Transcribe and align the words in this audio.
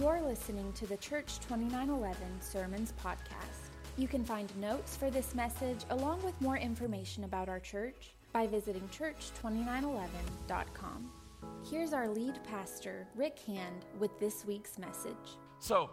You're 0.00 0.22
listening 0.22 0.72
to 0.74 0.86
the 0.86 0.96
Church 0.96 1.40
2911 1.40 2.16
Sermons 2.40 2.94
Podcast. 3.04 3.68
You 3.98 4.08
can 4.08 4.24
find 4.24 4.50
notes 4.58 4.96
for 4.96 5.10
this 5.10 5.34
message 5.34 5.84
along 5.90 6.22
with 6.22 6.40
more 6.40 6.56
information 6.56 7.24
about 7.24 7.50
our 7.50 7.60
church 7.60 8.14
by 8.32 8.46
visiting 8.46 8.88
church2911.com. 8.88 11.10
Here's 11.70 11.92
our 11.92 12.08
lead 12.08 12.42
pastor, 12.42 13.06
Rick 13.14 13.38
Hand, 13.40 13.84
with 13.98 14.18
this 14.18 14.46
week's 14.46 14.78
message. 14.78 15.36
So, 15.58 15.90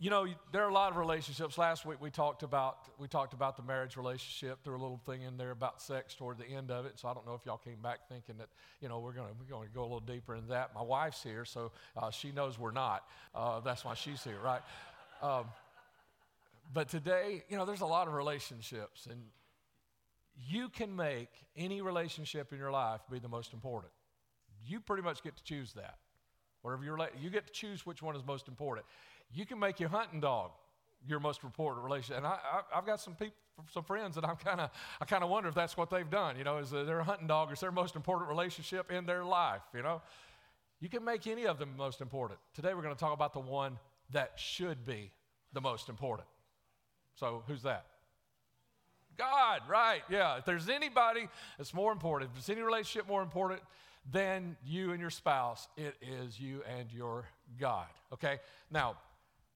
you 0.00 0.10
know, 0.10 0.26
there 0.52 0.64
are 0.64 0.68
a 0.68 0.74
lot 0.74 0.90
of 0.90 0.96
relationships. 0.96 1.56
Last 1.56 1.86
week 1.86 2.00
we 2.00 2.10
talked 2.10 2.42
about 2.42 2.90
we 2.98 3.06
talked 3.06 3.32
about 3.32 3.56
the 3.56 3.62
marriage 3.62 3.96
relationship. 3.96 4.58
There 4.64 4.74
a 4.74 4.78
little 4.78 5.00
thing 5.06 5.22
in 5.22 5.36
there 5.36 5.52
about 5.52 5.80
sex 5.80 6.14
toward 6.14 6.38
the 6.38 6.46
end 6.46 6.70
of 6.70 6.84
it. 6.84 6.98
So 6.98 7.08
I 7.08 7.14
don't 7.14 7.26
know 7.26 7.34
if 7.34 7.46
y'all 7.46 7.58
came 7.58 7.80
back 7.80 8.08
thinking 8.08 8.36
that 8.38 8.48
you 8.80 8.88
know 8.88 8.98
we're 8.98 9.12
gonna 9.12 9.30
we're 9.38 9.48
going 9.48 9.68
to 9.68 9.74
go 9.74 9.82
a 9.82 9.84
little 9.84 10.00
deeper 10.00 10.34
in 10.34 10.48
that. 10.48 10.74
My 10.74 10.82
wife's 10.82 11.22
here, 11.22 11.44
so 11.44 11.70
uh, 11.96 12.10
she 12.10 12.32
knows 12.32 12.58
we're 12.58 12.72
not. 12.72 13.04
Uh, 13.34 13.60
that's 13.60 13.84
why 13.84 13.94
she's 13.94 14.22
here, 14.24 14.38
right? 14.44 14.62
Um, 15.22 15.44
but 16.72 16.88
today, 16.88 17.44
you 17.48 17.56
know, 17.56 17.64
there's 17.64 17.82
a 17.82 17.86
lot 17.86 18.08
of 18.08 18.14
relationships, 18.14 19.06
and 19.08 19.20
you 20.48 20.68
can 20.68 20.96
make 20.96 21.28
any 21.56 21.82
relationship 21.82 22.52
in 22.52 22.58
your 22.58 22.72
life 22.72 23.00
be 23.10 23.20
the 23.20 23.28
most 23.28 23.52
important. 23.52 23.92
You 24.66 24.80
pretty 24.80 25.02
much 25.02 25.22
get 25.22 25.36
to 25.36 25.44
choose 25.44 25.72
that. 25.74 25.98
Whatever 26.62 26.82
you're, 26.84 26.98
you 27.20 27.28
get 27.28 27.46
to 27.46 27.52
choose 27.52 27.84
which 27.84 28.02
one 28.02 28.16
is 28.16 28.24
most 28.24 28.48
important. 28.48 28.86
You 29.34 29.44
can 29.44 29.58
make 29.58 29.80
your 29.80 29.88
hunting 29.88 30.20
dog 30.20 30.52
your 31.06 31.20
most 31.20 31.42
important 31.44 31.84
relationship. 31.84 32.18
And 32.18 32.26
I, 32.26 32.38
have 32.72 32.86
got 32.86 33.00
some 33.00 33.14
people, 33.14 33.36
some 33.72 33.84
friends 33.84 34.14
that 34.14 34.24
I'm 34.24 34.36
kind 34.36 34.60
of, 34.60 34.70
I 35.00 35.04
kind 35.04 35.22
of 35.22 35.30
wonder 35.30 35.48
if 35.48 35.54
that's 35.54 35.76
what 35.76 35.90
they've 35.90 36.08
done. 36.08 36.36
You 36.36 36.44
know, 36.44 36.58
is 36.58 36.70
their 36.70 37.02
hunting 37.02 37.26
dog 37.26 37.52
is 37.52 37.60
their 37.60 37.72
most 37.72 37.96
important 37.96 38.28
relationship 38.28 38.90
in 38.90 39.04
their 39.06 39.24
life. 39.24 39.62
You 39.74 39.82
know, 39.82 40.00
you 40.80 40.88
can 40.88 41.04
make 41.04 41.26
any 41.26 41.46
of 41.46 41.58
them 41.58 41.70
most 41.76 42.00
important. 42.00 42.38
Today 42.54 42.74
we're 42.74 42.82
going 42.82 42.94
to 42.94 43.00
talk 43.00 43.12
about 43.12 43.32
the 43.32 43.40
one 43.40 43.78
that 44.12 44.32
should 44.36 44.86
be 44.86 45.10
the 45.52 45.60
most 45.60 45.88
important. 45.88 46.28
So 47.14 47.42
who's 47.46 47.62
that? 47.62 47.86
God, 49.16 49.60
right? 49.68 50.02
Yeah. 50.10 50.38
If 50.38 50.44
there's 50.44 50.68
anybody 50.68 51.28
that's 51.56 51.72
more 51.72 51.92
important, 51.92 52.30
if 52.30 52.34
there's 52.34 52.56
any 52.56 52.64
relationship 52.64 53.08
more 53.08 53.22
important 53.22 53.60
than 54.10 54.56
you 54.64 54.90
and 54.90 55.00
your 55.00 55.10
spouse, 55.10 55.68
it 55.76 55.94
is 56.02 56.38
you 56.38 56.62
and 56.78 56.92
your 56.92 57.26
God. 57.58 57.86
Okay? 58.12 58.40
Now, 58.70 58.96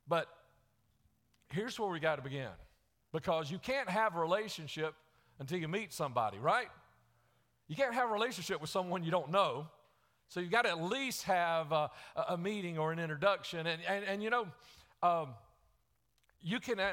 but 0.09 0.28
here's 1.51 1.78
where 1.78 1.89
we 1.89 2.01
got 2.01 2.17
to 2.17 2.23
begin 2.23 2.51
because 3.12 3.51
you 3.51 3.59
can't 3.59 3.89
have 3.89 4.17
a 4.17 4.20
relationship 4.20 4.95
until 5.39 5.59
you 5.59 5.69
meet 5.69 5.92
somebody, 5.92 6.39
right? 6.39 6.69
You 7.69 7.77
can't 7.77 7.95
have 7.95 8.11
a 8.11 8.12
relationship 8.12 8.61
with 8.61 8.70
someone 8.70 9.05
you 9.05 9.11
don't 9.11 9.31
know. 9.31 9.67
So 10.28 10.41
you 10.41 10.48
got 10.48 10.62
to 10.62 10.70
at 10.70 10.83
least 10.83 11.23
have 11.25 11.73
a, 11.73 11.91
a, 12.28 12.37
meeting 12.37 12.78
or 12.78 12.92
an 12.92 12.98
introduction. 12.98 13.67
And, 13.67 13.81
and, 13.89 14.05
and 14.05 14.23
you 14.23 14.28
know, 14.28 14.47
um, 15.03 15.31
you 16.43 16.61
can, 16.61 16.78
uh, 16.81 16.93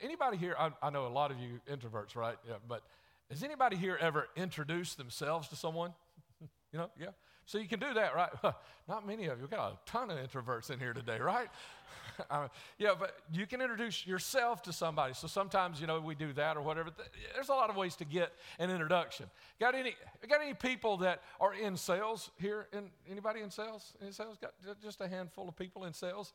anybody 0.00 0.38
here, 0.38 0.54
I, 0.58 0.70
I, 0.82 0.90
know 0.90 1.06
a 1.06 1.08
lot 1.08 1.30
of 1.30 1.38
you 1.38 1.60
introverts, 1.70 2.16
right? 2.16 2.36
Yeah, 2.48 2.54
but 2.66 2.82
has 3.30 3.42
anybody 3.42 3.76
here 3.76 3.98
ever 4.00 4.28
introduced 4.36 4.96
themselves 4.96 5.48
to 5.48 5.56
someone? 5.56 5.92
You 6.72 6.78
know, 6.78 6.90
yeah. 6.98 7.08
So 7.44 7.58
you 7.58 7.68
can 7.68 7.80
do 7.80 7.92
that, 7.92 8.14
right? 8.14 8.30
Not 8.88 9.06
many 9.06 9.26
of 9.26 9.36
you. 9.36 9.42
We've 9.42 9.50
got 9.50 9.72
a 9.72 9.76
ton 9.84 10.10
of 10.10 10.16
introverts 10.16 10.70
in 10.70 10.78
here 10.78 10.94
today, 10.94 11.18
right? 11.18 11.48
yeah, 12.78 12.90
but 12.98 13.16
you 13.32 13.46
can 13.46 13.60
introduce 13.60 14.06
yourself 14.06 14.62
to 14.62 14.72
somebody. 14.72 15.14
So 15.14 15.26
sometimes, 15.26 15.80
you 15.80 15.86
know, 15.86 16.00
we 16.00 16.14
do 16.14 16.32
that 16.34 16.56
or 16.56 16.62
whatever. 16.62 16.90
There's 17.34 17.48
a 17.48 17.54
lot 17.54 17.70
of 17.70 17.76
ways 17.76 17.96
to 17.96 18.04
get 18.04 18.32
an 18.58 18.70
introduction. 18.70 19.26
Got 19.60 19.74
any? 19.74 19.94
Got 20.28 20.40
any 20.42 20.54
people 20.54 20.96
that 20.98 21.22
are 21.40 21.54
in 21.54 21.76
sales 21.76 22.30
here? 22.38 22.66
In 22.72 22.90
anybody 23.10 23.40
in 23.40 23.50
sales? 23.50 23.94
In 24.00 24.12
sales? 24.12 24.36
Got 24.40 24.52
just 24.82 25.00
a 25.00 25.08
handful 25.08 25.48
of 25.48 25.56
people 25.56 25.84
in 25.84 25.92
sales. 25.92 26.32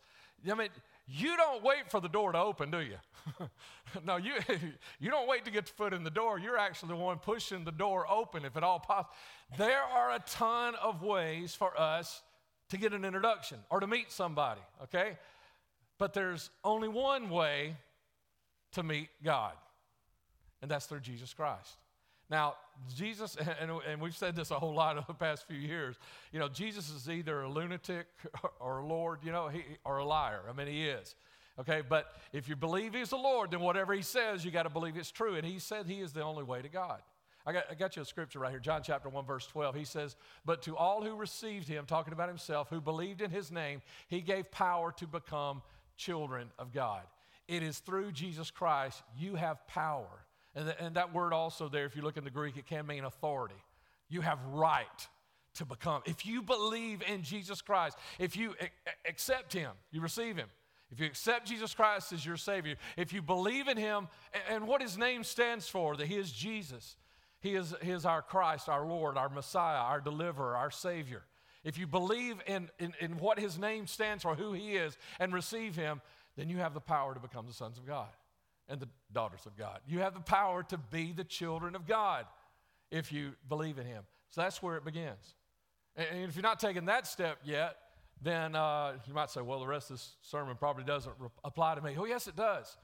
I 0.50 0.53
mean, 0.53 0.69
you 1.08 1.36
don't 1.36 1.64
wait 1.64 1.89
for 1.89 2.00
the 2.00 2.09
door 2.09 2.31
to 2.31 2.39
open, 2.39 2.69
do 2.69 2.80
you? 2.80 2.97
no, 4.06 4.17
you 4.17 4.34
you 5.00 5.09
don't 5.09 5.28
wait 5.28 5.45
to 5.45 5.52
get 5.52 5.66
the 5.66 5.73
foot 5.73 5.94
in 5.94 6.03
the 6.03 6.12
door. 6.12 6.39
You're 6.39 6.58
actually 6.58 6.89
the 6.89 6.95
one 6.95 7.18
pushing 7.18 7.63
the 7.63 7.72
door 7.72 8.06
open, 8.09 8.46
if 8.46 8.56
at 8.56 8.63
all 8.63 8.79
possible. 8.79 9.13
There 9.57 9.81
are 9.81 10.12
a 10.12 10.19
ton 10.28 10.75
of 10.75 11.02
ways 11.02 11.56
for 11.56 11.79
us 11.79 12.22
to 12.69 12.78
get 12.78 12.94
an 12.94 13.06
introduction 13.06 13.59
or 13.69 13.79
to 13.79 13.88
meet 13.88 14.12
somebody, 14.12 14.62
okay? 14.84 15.18
But 15.97 16.13
there's 16.13 16.50
only 16.63 16.88
one 16.88 17.30
way 17.30 17.75
to 18.74 18.84
meet 18.84 19.09
God, 19.24 19.53
and 20.62 20.69
that's 20.69 20.85
through 20.85 21.00
Jesus 21.00 21.34
Christ. 21.34 21.78
Now, 22.30 22.56
Jesus, 22.96 23.35
and, 23.62 23.72
and, 23.90 24.02
we've 24.02 24.16
said 24.16 24.35
this 24.35 24.52
a 24.52 24.59
whole 24.59 24.74
lot 24.74 24.97
over 24.97 25.06
the 25.08 25.13
past 25.13 25.47
few 25.47 25.58
years, 25.58 25.96
you 26.31 26.40
know, 26.40 26.50
Jesus 26.50 26.90
is 26.90 27.09
either 27.09 27.41
a 27.41 27.50
lunatic 27.50 28.08
or 28.59 28.80
a 28.80 28.85
Lord, 28.85 29.19
you 29.24 29.31
know, 29.31 29.47
he, 29.47 29.63
or 29.85 29.97
a 29.97 30.06
liar. 30.06 30.41
I 30.50 30.53
mean, 30.53 30.68
he 30.68 30.88
is. 30.88 31.16
Okay, 31.59 31.81
but 31.88 32.14
if 32.34 32.47
you 32.47 32.56
believe 32.56 32.94
he's 32.94 33.09
the 33.09 33.18
Lord, 33.18 33.50
then 33.50 33.62
whatever 33.62 33.94
he 33.94 34.03
says, 34.03 34.46
you 34.46 34.52
got 34.52 34.64
to 34.64 34.69
believe 34.69 34.96
it's 34.96 35.09
true. 35.09 35.35
And 35.35 35.46
he 35.46 35.58
said 35.58 35.88
he 35.88 36.02
is 36.02 36.14
the 36.14 36.22
only 36.22 36.44
way 36.44 36.62
to 36.62 36.69
God. 36.69 37.02
I 37.47 37.53
got, 37.53 37.64
I 37.72 37.75
got 37.75 37.96
you 37.96 38.02
a 38.02 38.06
scripture 38.06 38.40
right 38.40 38.52
here, 38.52 38.59
John 38.59 38.81
chapter 38.84 39.09
1, 39.09 39.25
verse 39.25 39.47
12. 39.47 39.74
He 39.74 39.85
says, 39.85 40.18
But 40.46 40.62
to 40.64 40.75
all 40.75 41.02
who 41.02 41.16
received 41.16 41.68
him, 41.68 41.85
talking 41.85 42.14
about 42.14 42.28
himself, 42.28 42.69
who 42.69 42.81
believed 42.81 43.22
in 43.22 43.31
his 43.31 43.52
name, 43.52 43.81
he 44.08 44.22
gave 44.22 44.52
power 44.52 44.91
to 44.97 45.08
become 45.08 45.64
children 45.97 46.50
of 46.58 46.74
God. 46.74 47.02
It 47.47 47.63
is 47.63 47.80
through 47.80 48.12
Jesus 48.12 48.52
Christ 48.52 49.02
you 49.18 49.35
have 49.35 49.66
power. 49.68 50.08
And, 50.56 50.68
the, 50.68 50.81
and 50.81 50.96
that 50.96 51.13
word 51.13 51.34
also 51.34 51.69
there, 51.69 51.85
if 51.85 51.96
you 51.96 52.02
look 52.02 52.18
in 52.18 52.24
the 52.24 52.30
Greek, 52.30 52.58
it 52.58 52.66
can 52.66 52.88
mean 52.88 53.03
authority. 53.03 53.56
You 54.09 54.22
have 54.22 54.40
right 54.52 55.08
to 55.56 55.66
become. 55.66 56.02
If 56.06 56.25
you 56.25 56.41
believe 56.41 57.02
in 57.08 57.24
Jesus 57.24 57.62
Christ, 57.62 57.97
if 58.19 58.35
you 58.38 58.56
a- 58.59 59.09
accept 59.09 59.53
him, 59.53 59.72
you 59.91 60.02
receive 60.02 60.38
him. 60.38 60.47
If 60.91 61.00
you 61.00 61.06
accept 61.06 61.47
Jesus 61.47 61.74
Christ 61.74 62.14
as 62.14 62.25
your 62.25 62.38
Savior, 62.38 62.75
if 62.96 63.12
you 63.12 63.22
believe 63.22 63.68
in 63.68 63.75
Him 63.75 64.08
and 64.50 64.66
what 64.66 64.81
His 64.81 64.97
name 64.97 65.25
stands 65.25 65.68
for, 65.68 65.97
that 65.97 66.08
He 66.08 66.16
is 66.16 66.31
Jesus, 66.31 66.96
he 67.40 67.56
is, 67.56 67.75
he 67.81 67.91
is 67.91 68.06
our 68.06 68.22
Christ, 68.22 68.68
our 68.68 68.85
Lord, 68.85 69.18
our 69.18 69.29
Messiah, 69.29 69.78
our 69.78 70.02
deliverer, 70.02 70.56
our 70.56 70.72
Savior. 70.72 71.24
If 71.63 71.78
you 71.78 71.88
believe 71.88 72.38
in, 72.47 72.69
in, 72.79 72.94
in 73.00 73.18
what 73.18 73.40
his 73.40 73.57
name 73.57 73.88
stands 73.88 74.23
for, 74.23 74.35
who 74.35 74.53
he 74.53 74.75
is, 74.75 74.97
and 75.19 75.34
receive 75.34 75.75
him, 75.75 76.01
then 76.35 76.50
you 76.50 76.57
have 76.57 76.73
the 76.73 76.79
power 76.81 77.13
to 77.13 77.19
become 77.19 77.47
the 77.47 77.53
sons 77.53 77.78
of 77.78 77.85
God 77.85 78.09
and 78.69 78.79
the 78.79 78.88
daughters 79.12 79.45
of 79.45 79.57
God. 79.57 79.79
You 79.88 80.00
have 80.00 80.13
the 80.13 80.19
power 80.19 80.63
to 80.63 80.78
be 80.78 81.12
the 81.12 81.23
children 81.23 81.75
of 81.75 81.88
God 81.88 82.25
if 82.91 83.12
you 83.12 83.34
believe 83.50 83.79
in 83.79 83.85
him. 83.85 84.03
So 84.29 84.41
that's 84.41 84.62
where 84.62 84.78
it 84.78 84.85
begins. 84.85 85.35
And 85.96 86.29
if 86.29 86.35
you're 86.35 86.44
not 86.44 86.59
taking 86.59 86.85
that 86.85 87.07
step 87.07 87.40
yet, 87.44 87.78
then 88.22 88.56
uh, 88.56 88.94
you 89.07 89.13
might 89.13 89.29
say, 89.29 89.41
well, 89.41 89.59
the 89.59 89.67
rest 89.67 89.90
of 89.90 89.97
this 89.97 90.16
sermon 90.22 90.56
probably 90.57 90.84
doesn't 90.84 91.13
re- 91.19 91.29
apply 91.44 91.75
to 91.75 91.81
me. 91.81 91.96
Oh, 91.97 92.06
yes, 92.06 92.28
it 92.28 92.35
does. 92.35 92.78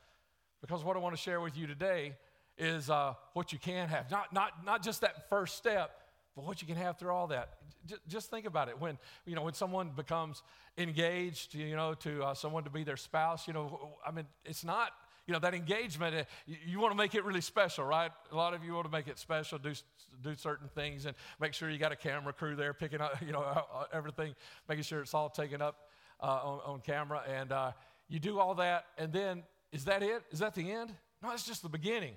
Because 0.62 0.83
what 0.83 0.95
I 0.95 1.00
want 1.00 1.16
to 1.16 1.22
share 1.22 1.41
with 1.41 1.57
you 1.57 1.67
today 1.67 2.13
is 2.57 2.89
uh, 2.89 3.13
what 3.33 3.51
you 3.51 3.59
can 3.59 3.89
have. 3.89 4.09
Not, 4.09 4.31
not, 4.31 4.63
not 4.66 4.83
just 4.83 5.01
that 5.01 5.29
first 5.29 5.57
step, 5.57 6.00
but 6.35 6.45
what 6.45 6.61
you 6.61 6.67
can 6.67 6.77
have 6.77 6.97
through 6.97 7.11
all 7.11 7.27
that. 7.27 7.57
J- 7.85 7.95
just 8.07 8.29
think 8.29 8.45
about 8.45 8.69
it. 8.69 8.79
When, 8.79 8.97
you 9.25 9.35
know, 9.35 9.44
when 9.44 9.53
someone 9.53 9.91
becomes 9.95 10.41
engaged, 10.77 11.53
you 11.53 11.75
know, 11.75 11.94
to 11.95 12.23
uh, 12.23 12.33
someone 12.33 12.63
to 12.63 12.69
be 12.69 12.83
their 12.83 12.97
spouse, 12.97 13.47
you 13.47 13.53
know, 13.53 13.95
I 14.05 14.11
mean, 14.11 14.25
it's 14.44 14.63
not, 14.63 14.91
you 15.27 15.33
know, 15.33 15.39
that 15.39 15.53
engagement, 15.53 16.16
uh, 16.16 16.23
you, 16.47 16.79
want 16.79 16.91
to 16.91 16.97
make 16.97 17.16
it 17.16 17.23
really 17.23 17.41
special, 17.41 17.85
right? 17.85 18.11
A 18.31 18.35
lot 18.35 18.53
of 18.53 18.63
you 18.63 18.73
want 18.73 18.85
to 18.85 18.91
make 18.91 19.07
it 19.07 19.19
special, 19.19 19.57
do, 19.57 19.73
do 20.21 20.35
certain 20.35 20.67
things, 20.69 21.05
and 21.05 21.16
make 21.39 21.53
sure 21.53 21.69
you 21.69 21.77
got 21.77 21.91
a 21.91 21.95
camera 21.95 22.33
crew 22.33 22.55
there 22.55 22.73
picking 22.73 23.00
up, 23.00 23.21
you 23.25 23.31
know, 23.31 23.41
uh, 23.41 23.83
everything, 23.94 24.35
making 24.67 24.83
sure 24.83 25.01
it's 25.01 25.13
all 25.13 25.29
taken 25.29 25.61
up 25.61 25.89
uh, 26.19 26.25
on, 26.25 26.59
on, 26.65 26.81
camera. 26.81 27.21
And 27.27 27.51
uh, 27.51 27.71
you 28.09 28.19
do 28.19 28.39
all 28.39 28.55
that, 28.55 28.85
and 28.97 29.13
then 29.13 29.44
is 29.71 29.85
that 29.85 30.03
it? 30.03 30.23
Is 30.31 30.39
that 30.39 30.55
the 30.55 30.71
end? 30.71 30.94
No, 31.21 31.31
it's 31.31 31.45
just 31.45 31.61
the 31.61 31.69
beginning. 31.69 32.15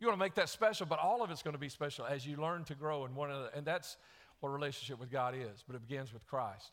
You 0.00 0.06
want 0.06 0.18
to 0.18 0.24
make 0.24 0.34
that 0.34 0.48
special, 0.48 0.86
but 0.86 0.98
all 1.00 1.22
of 1.22 1.30
it's 1.30 1.42
going 1.42 1.54
to 1.54 1.60
be 1.60 1.68
special 1.68 2.06
as 2.06 2.26
you 2.26 2.36
learn 2.36 2.64
to 2.64 2.74
grow 2.74 3.04
in 3.04 3.14
one 3.14 3.30
another. 3.30 3.50
And 3.54 3.66
that's 3.66 3.96
what 4.40 4.50
relationship 4.50 5.00
with 5.00 5.10
God 5.10 5.34
is, 5.34 5.64
but 5.66 5.74
it 5.74 5.86
begins 5.86 6.12
with 6.12 6.24
Christ. 6.26 6.70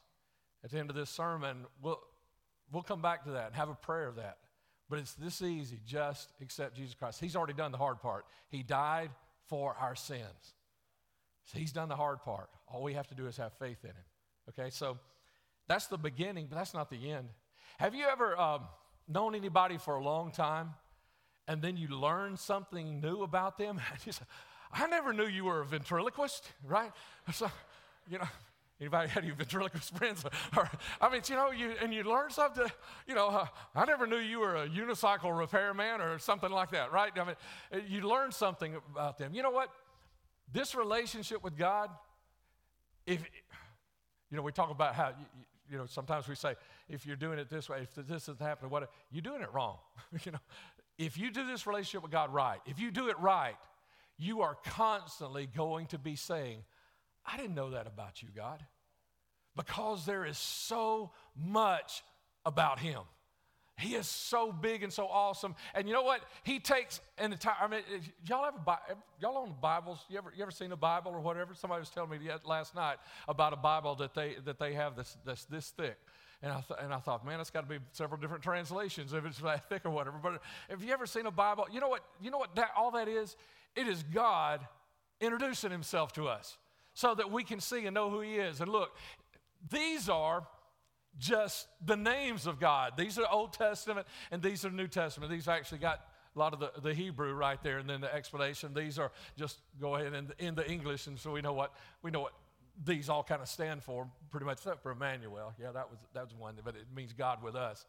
At 0.63 0.71
the 0.71 0.77
end 0.77 0.89
of 0.89 0.95
this 0.95 1.09
sermon, 1.09 1.65
we'll, 1.81 1.99
we'll 2.71 2.83
come 2.83 3.01
back 3.01 3.23
to 3.23 3.31
that 3.31 3.47
and 3.47 3.55
have 3.55 3.69
a 3.69 3.75
prayer 3.75 4.07
of 4.07 4.17
that. 4.17 4.37
But 4.89 4.99
it's 4.99 5.13
this 5.13 5.41
easy 5.41 5.79
just 5.85 6.29
accept 6.41 6.75
Jesus 6.75 6.93
Christ. 6.93 7.19
He's 7.19 7.35
already 7.35 7.53
done 7.53 7.71
the 7.71 7.77
hard 7.77 7.99
part. 7.99 8.25
He 8.49 8.61
died 8.61 9.09
for 9.47 9.75
our 9.79 9.95
sins. 9.95 10.53
So 11.45 11.57
he's 11.57 11.71
done 11.71 11.89
the 11.89 11.95
hard 11.95 12.21
part. 12.21 12.49
All 12.67 12.83
we 12.83 12.93
have 12.93 13.07
to 13.07 13.15
do 13.15 13.27
is 13.27 13.37
have 13.37 13.53
faith 13.53 13.83
in 13.83 13.91
him. 13.91 14.05
Okay, 14.49 14.69
so 14.69 14.99
that's 15.67 15.87
the 15.87 15.97
beginning, 15.97 16.47
but 16.49 16.57
that's 16.57 16.73
not 16.73 16.91
the 16.91 17.11
end. 17.11 17.29
Have 17.79 17.95
you 17.95 18.05
ever 18.05 18.39
um, 18.39 18.61
known 19.07 19.33
anybody 19.33 19.77
for 19.77 19.95
a 19.95 20.03
long 20.03 20.31
time 20.31 20.71
and 21.47 21.61
then 21.61 21.77
you 21.77 21.87
learn 21.87 22.37
something 22.37 22.99
new 22.99 23.23
about 23.23 23.57
them. 23.57 23.79
I 24.73 24.87
never 24.87 25.13
knew 25.13 25.25
you 25.27 25.45
were 25.45 25.61
a 25.61 25.65
ventriloquist, 25.65 26.51
right? 26.65 26.91
So, 27.31 27.49
you 28.09 28.17
know, 28.17 28.27
anybody 28.79 29.09
had 29.09 29.23
any 29.23 29.33
ventriloquist 29.33 29.95
friends? 29.95 30.25
I 31.01 31.09
mean, 31.09 31.21
you 31.27 31.35
know, 31.35 31.51
you 31.51 31.73
and 31.81 31.93
you 31.93 32.03
learn 32.03 32.29
something. 32.31 32.67
You 33.07 33.15
know, 33.15 33.27
uh, 33.27 33.45
I 33.75 33.85
never 33.85 34.07
knew 34.07 34.17
you 34.17 34.39
were 34.39 34.55
a 34.55 34.67
unicycle 34.67 35.37
repairman 35.37 36.01
or 36.01 36.19
something 36.19 36.51
like 36.51 36.71
that, 36.71 36.91
right? 36.91 37.11
I 37.15 37.23
mean, 37.23 37.35
uh, 37.73 37.77
you 37.87 38.01
learn 38.01 38.31
something 38.31 38.75
about 38.91 39.17
them. 39.17 39.33
You 39.33 39.43
know 39.43 39.51
what? 39.51 39.69
This 40.51 40.75
relationship 40.75 41.43
with 41.43 41.57
God, 41.57 41.89
if 43.05 43.23
you 44.31 44.37
know, 44.37 44.43
we 44.43 44.51
talk 44.51 44.71
about 44.71 44.95
how 44.95 45.13
you 45.69 45.77
know, 45.77 45.85
sometimes 45.85 46.27
we 46.27 46.35
say, 46.35 46.55
if 46.89 47.05
you're 47.05 47.15
doing 47.15 47.39
it 47.39 47.49
this 47.49 47.69
way, 47.69 47.79
if 47.81 48.07
this 48.07 48.29
is 48.29 48.37
happening, 48.39 48.69
what 48.69 48.89
you're 49.11 49.21
doing 49.21 49.41
it 49.41 49.51
wrong. 49.53 49.77
you 50.23 50.31
know, 50.31 50.39
if 50.97 51.17
you 51.17 51.31
do 51.31 51.45
this 51.45 51.67
relationship 51.67 52.03
with 52.03 52.11
God 52.11 52.33
right, 52.33 52.59
if 52.65 52.79
you 52.79 52.91
do 52.91 53.09
it 53.09 53.19
right, 53.19 53.57
you 54.17 54.41
are 54.41 54.57
constantly 54.65 55.45
going 55.45 55.87
to 55.87 55.97
be 55.97 56.15
saying, 56.15 56.59
I 57.25 57.37
didn't 57.37 57.55
know 57.55 57.71
that 57.71 57.87
about 57.87 58.21
you, 58.21 58.29
God. 58.35 58.63
Because 59.55 60.05
there 60.05 60.25
is 60.25 60.37
so 60.37 61.11
much 61.35 62.03
about 62.45 62.79
Him. 62.79 63.01
He 63.77 63.95
is 63.95 64.07
so 64.07 64.53
big 64.53 64.83
and 64.83 64.93
so 64.93 65.05
awesome. 65.07 65.53
And 65.73 65.87
you 65.87 65.93
know 65.93 66.03
what? 66.03 66.21
He 66.43 66.59
takes 66.59 67.01
an 67.17 67.33
entire, 67.33 67.55
I 67.59 67.67
mean, 67.67 67.81
y'all 68.25 68.45
have 68.45 68.55
a, 68.55 68.77
y'all 69.19 69.37
own 69.37 69.53
Bibles? 69.61 69.99
You 70.07 70.17
ever, 70.17 70.31
you 70.35 70.43
ever 70.43 70.51
seen 70.51 70.71
a 70.71 70.77
Bible 70.77 71.11
or 71.11 71.19
whatever? 71.19 71.53
Somebody 71.53 71.81
was 71.81 71.89
telling 71.89 72.09
me 72.09 72.19
last 72.45 72.73
night 72.73 72.97
about 73.27 73.51
a 73.51 73.57
Bible 73.57 73.95
that 73.95 74.13
they, 74.13 74.35
that 74.45 74.59
they 74.59 74.73
have 74.73 74.95
that's, 74.95 75.17
that's 75.25 75.43
this 75.45 75.71
thick. 75.71 75.97
And 76.45 76.53
I, 76.53 76.61
th- 76.61 76.79
and 76.79 76.93
I 76.93 76.99
thought, 76.99 77.25
man, 77.25 77.39
it's 77.39 77.49
got 77.49 77.61
to 77.61 77.67
be 77.67 77.83
several 77.91 78.21
different 78.21 78.43
translations 78.43 79.13
if 79.13 79.25
it's 79.25 79.39
that 79.39 79.67
thick 79.67 79.81
or 79.83 79.89
whatever. 79.89 80.19
But 80.21 80.43
have 80.69 80.83
you 80.83 80.93
ever 80.93 81.07
seen 81.07 81.25
a 81.25 81.31
Bible? 81.31 81.65
You 81.71 81.79
know 81.79 81.89
what? 81.89 82.03
You 82.21 82.29
know 82.29 82.37
what 82.37 82.55
that, 82.55 82.69
all 82.77 82.91
that 82.91 83.07
is? 83.07 83.35
It 83.75 83.87
is 83.87 84.03
God 84.03 84.61
introducing 85.19 85.71
himself 85.71 86.13
to 86.13 86.27
us 86.27 86.59
so 86.93 87.15
that 87.15 87.31
we 87.31 87.43
can 87.43 87.59
see 87.59 87.87
and 87.87 87.95
know 87.95 88.11
who 88.11 88.21
he 88.21 88.35
is. 88.35 88.61
And 88.61 88.71
look, 88.71 88.95
these 89.71 90.07
are 90.07 90.45
just 91.17 91.67
the 91.83 91.97
names 91.97 92.45
of 92.45 92.59
God. 92.59 92.93
These 92.95 93.17
are 93.17 93.25
Old 93.27 93.51
Testament 93.51 94.05
and 94.29 94.39
these 94.39 94.63
are 94.65 94.69
New 94.69 94.87
Testament. 94.87 95.31
These 95.31 95.47
actually 95.47 95.79
got 95.79 96.01
a 96.35 96.39
lot 96.39 96.53
of 96.53 96.59
the, 96.59 96.71
the 96.79 96.93
Hebrew 96.93 97.33
right 97.33 97.61
there 97.63 97.79
and 97.79 97.89
then 97.89 98.01
the 98.01 98.13
explanation. 98.13 98.75
These 98.75 98.99
are 98.99 99.11
just 99.35 99.57
go 99.81 99.95
ahead 99.95 100.13
and 100.13 100.31
in 100.37 100.53
the 100.53 100.69
English, 100.69 101.07
and 101.07 101.17
so 101.17 101.31
we 101.31 101.41
know 101.41 101.53
what 101.53 101.73
we 102.03 102.11
know 102.11 102.19
what 102.19 102.33
these 102.83 103.09
all 103.09 103.23
kind 103.23 103.41
of 103.41 103.47
stand 103.47 103.83
for, 103.83 104.07
pretty 104.31 104.45
much 104.45 104.57
except 104.57 104.83
for 104.83 104.91
Emmanuel. 104.91 105.53
Yeah, 105.59 105.71
that 105.71 105.89
was 105.89 105.99
that 106.13 106.23
was 106.23 106.33
one, 106.33 106.55
but 106.63 106.75
it 106.75 106.85
means 106.95 107.13
God 107.13 107.41
with 107.43 107.55
us. 107.55 107.85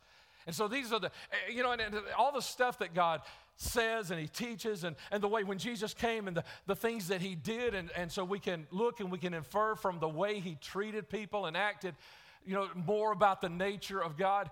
And 0.46 0.54
so 0.54 0.68
these 0.68 0.92
are 0.92 1.00
the, 1.00 1.08
eh, 1.08 1.52
you 1.52 1.62
know, 1.62 1.72
and, 1.72 1.80
and, 1.80 1.96
all 2.16 2.32
the 2.32 2.40
stuff 2.40 2.78
that 2.78 2.94
God 2.94 3.22
says 3.56 4.10
and 4.10 4.20
He 4.20 4.28
teaches, 4.28 4.84
and, 4.84 4.94
and 5.10 5.22
the 5.22 5.28
way 5.28 5.42
when 5.42 5.58
Jesus 5.58 5.92
came 5.92 6.28
and 6.28 6.36
the, 6.36 6.44
the 6.66 6.76
things 6.76 7.08
that 7.08 7.20
He 7.20 7.34
did, 7.34 7.74
and, 7.74 7.90
and 7.96 8.10
so 8.10 8.24
we 8.24 8.38
can 8.38 8.66
look 8.70 9.00
and 9.00 9.10
we 9.10 9.18
can 9.18 9.34
infer 9.34 9.74
from 9.74 9.98
the 9.98 10.08
way 10.08 10.38
He 10.38 10.56
treated 10.60 11.08
people 11.08 11.46
and 11.46 11.56
acted, 11.56 11.94
you 12.44 12.54
know, 12.54 12.68
more 12.74 13.12
about 13.12 13.40
the 13.40 13.48
nature 13.48 14.00
of 14.00 14.16
God. 14.16 14.50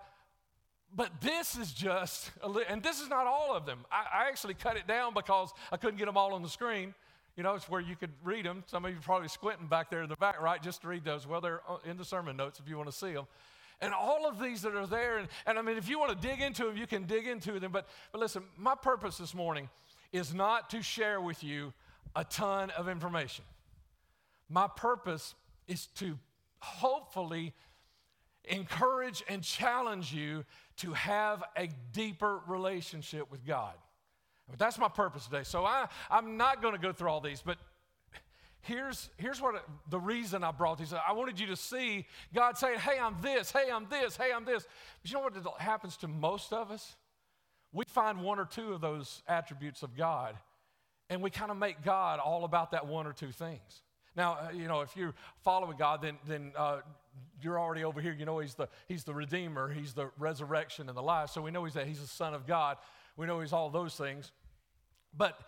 But 0.97 1.21
this 1.21 1.57
is 1.57 1.73
just, 1.73 2.31
and 2.69 2.83
this 2.83 3.01
is 3.01 3.09
not 3.09 3.27
all 3.27 3.55
of 3.55 3.67
them. 3.67 3.81
I, 3.91 4.25
I 4.25 4.29
actually 4.29 4.55
cut 4.55 4.77
it 4.77 4.87
down 4.87 5.15
because 5.15 5.53
I 5.71 5.77
couldn't 5.77 5.99
get 5.99 6.07
them 6.07 6.17
all 6.17 6.35
on 6.35 6.43
the 6.43 6.49
screen. 6.49 6.95
You 7.37 7.43
know, 7.43 7.55
it's 7.55 7.69
where 7.69 7.81
you 7.81 7.97
could 7.97 8.13
read 8.23 8.45
them. 8.45 8.63
Some 8.67 8.85
of 8.85 8.93
you 8.93 8.99
probably 9.01 9.29
squinting 9.29 9.67
back 9.67 9.91
there 9.91 10.03
in 10.03 10.09
the 10.09 10.17
back, 10.17 10.41
right, 10.41 10.63
just 10.63 10.83
to 10.83 10.89
read 10.89 11.05
those. 11.05 11.27
Well, 11.27 11.41
they're 11.41 11.63
uh, 11.69 11.79
in 11.85 11.97
the 11.97 12.05
sermon 12.05 12.37
notes 12.37 12.61
if 12.61 12.69
you 12.69 12.77
want 12.77 12.91
to 12.91 12.97
see 12.97 13.13
them. 13.13 13.27
And 13.81 13.93
all 13.93 14.29
of 14.29 14.39
these 14.39 14.63
that 14.63 14.75
are 14.77 14.87
there, 14.87 15.19
and, 15.19 15.29
and 15.47 15.59
I 15.59 15.63
mean, 15.63 15.77
if 15.77 15.89
you 15.89 15.99
want 15.99 16.21
to 16.21 16.29
dig 16.29 16.41
into 16.41 16.65
them, 16.65 16.77
you 16.77 16.87
can 16.87 17.05
dig 17.05 17.27
into 17.27 17.59
them. 17.59 17.73
But, 17.73 17.89
but 18.13 18.21
listen, 18.21 18.45
my 18.57 18.77
purpose 18.77 19.19
this 19.19 19.35
morning 19.35 19.69
is 20.13 20.33
not 20.33 20.71
to 20.71 20.83
share 20.83 21.21
with 21.21 21.43
you 21.43 21.73
a 22.15 22.23
ton 22.23 22.71
of 22.71 22.89
information. 22.89 23.45
My 24.49 24.69
purpose 24.69 25.35
is 25.67 25.87
to 25.97 26.17
hopefully 26.61 27.53
encourage 28.45 29.25
and 29.29 29.43
challenge 29.43 30.13
you 30.13 30.45
to 30.77 30.93
have 30.93 31.43
a 31.57 31.69
deeper 31.93 32.41
relationship 32.47 33.31
with 33.31 33.45
God. 33.45 33.75
But 34.49 34.59
that's 34.59 34.79
my 34.79 34.89
purpose 34.89 35.25
today. 35.25 35.43
So 35.43 35.65
I, 35.65 35.89
I'm 36.11 36.37
not 36.37 36.61
going 36.61 36.75
to 36.75 36.81
go 36.81 36.93
through 36.93 37.09
all 37.09 37.21
these, 37.21 37.43
but 37.45 37.59
here's, 38.61 39.11
here's 39.17 39.41
what 39.41 39.65
the 39.89 39.99
reason 39.99 40.45
I 40.45 40.51
brought 40.51 40.79
these. 40.79 40.93
I 40.93 41.13
wanted 41.13 41.41
you 41.41 41.47
to 41.49 41.57
see 41.57 42.07
God 42.35 42.59
saying, 42.59 42.79
hey, 42.79 42.99
I'm 43.01 43.17
this, 43.23 43.51
hey, 43.51 43.71
I'm 43.73 43.87
this, 43.89 44.17
hey, 44.17 44.31
I'm 44.35 44.45
this. 44.45 44.67
But 45.03 45.11
you 45.11 45.17
know 45.17 45.23
what 45.23 45.61
happens 45.61 45.97
to 45.99 46.09
most 46.09 46.53
of 46.53 46.71
us? 46.71 46.97
We 47.73 47.85
find 47.89 48.23
one 48.23 48.39
or 48.39 48.45
two 48.45 48.73
of 48.73 48.81
those 48.81 49.23
attributes 49.27 49.83
of 49.83 49.97
God, 49.97 50.37
and 51.11 51.23
we 51.23 51.31
kind 51.31 51.51
of 51.51 51.57
make 51.57 51.83
God 51.83 52.21
all 52.21 52.45
about 52.45 52.71
that 52.71 52.87
one 52.87 53.07
or 53.07 53.13
two 53.13 53.33
things. 53.33 53.83
Now, 54.17 54.35
uh, 54.35 54.53
you 54.53 54.69
know, 54.69 54.83
if 54.83 54.97
you're 54.97 55.15
following 55.43 55.77
God, 55.77 56.01
then, 56.01 56.19
then 56.27 56.53
uh, 56.57 56.83
you're 57.43 57.59
already 57.59 57.83
over 57.83 58.01
here. 58.01 58.15
You 58.17 58.25
know, 58.25 58.39
he's 58.39 58.55
the, 58.55 58.69
he's 58.87 59.05
the 59.05 59.15
Redeemer, 59.15 59.73
He's 59.73 59.93
the 59.93 60.11
resurrection 60.19 60.89
and 60.89 60.97
the 60.97 61.03
life. 61.03 61.31
So 61.31 61.43
we 61.43 61.51
know 61.51 61.65
He's 61.65 61.75
that 61.75 61.87
He's 61.87 62.01
the 62.01 62.07
Son 62.07 62.33
of 62.33 62.47
God. 62.47 62.77
We 63.17 63.27
know 63.27 63.41
He's 63.41 63.53
all 63.53 63.71
those 63.71 63.95
things. 63.95 64.33
But, 65.17 65.39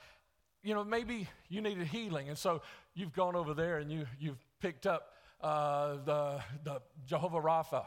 you 0.63 0.75
know, 0.75 0.85
maybe 0.85 1.29
you 1.49 1.61
needed 1.61 1.87
healing. 1.87 2.29
And 2.29 2.39
so 2.39 2.63
you've 2.95 3.13
gone 3.13 3.35
over 3.35 3.55
there 3.55 3.79
and 3.79 3.91
you, 3.91 4.07
you've 4.19 4.39
picked 4.61 4.87
up 4.87 5.13
uh, 5.41 5.97
the, 6.05 6.41
the 6.65 6.81
Jehovah 7.07 7.41
Rapha, 7.41 7.85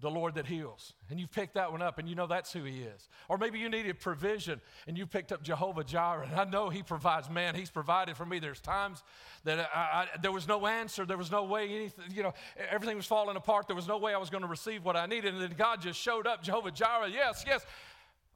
the 0.00 0.10
Lord 0.10 0.34
that 0.34 0.46
heals. 0.46 0.94
And 1.10 1.20
you've 1.20 1.30
picked 1.30 1.54
that 1.54 1.70
one 1.70 1.80
up 1.80 1.98
and 1.98 2.08
you 2.08 2.14
know 2.14 2.26
that's 2.26 2.52
who 2.52 2.64
He 2.64 2.82
is. 2.82 3.08
Or 3.28 3.38
maybe 3.38 3.58
you 3.58 3.68
needed 3.68 4.00
provision 4.00 4.60
and 4.86 4.98
you 4.98 5.06
picked 5.06 5.32
up 5.32 5.42
Jehovah 5.42 5.84
Jireh. 5.84 6.26
And 6.30 6.40
I 6.40 6.44
know 6.44 6.68
He 6.68 6.82
provides. 6.82 7.30
Man, 7.30 7.54
He's 7.54 7.70
provided 7.70 8.16
for 8.16 8.26
me. 8.26 8.38
There's 8.38 8.60
times 8.60 9.02
that 9.44 9.70
I, 9.74 9.78
I, 9.78 10.06
there 10.20 10.32
was 10.32 10.48
no 10.48 10.66
answer. 10.66 11.06
There 11.06 11.18
was 11.18 11.30
no 11.30 11.44
way 11.44 11.68
anything, 11.68 12.04
you 12.12 12.22
know, 12.22 12.34
everything 12.70 12.96
was 12.96 13.06
falling 13.06 13.36
apart. 13.36 13.66
There 13.68 13.76
was 13.76 13.88
no 13.88 13.98
way 13.98 14.12
I 14.12 14.18
was 14.18 14.30
going 14.30 14.42
to 14.42 14.48
receive 14.48 14.84
what 14.84 14.96
I 14.96 15.06
needed. 15.06 15.34
And 15.34 15.42
then 15.42 15.54
God 15.56 15.80
just 15.80 16.00
showed 16.00 16.26
up, 16.26 16.42
Jehovah 16.42 16.70
Jireh. 16.70 17.10
Yes, 17.10 17.44
yes. 17.46 17.64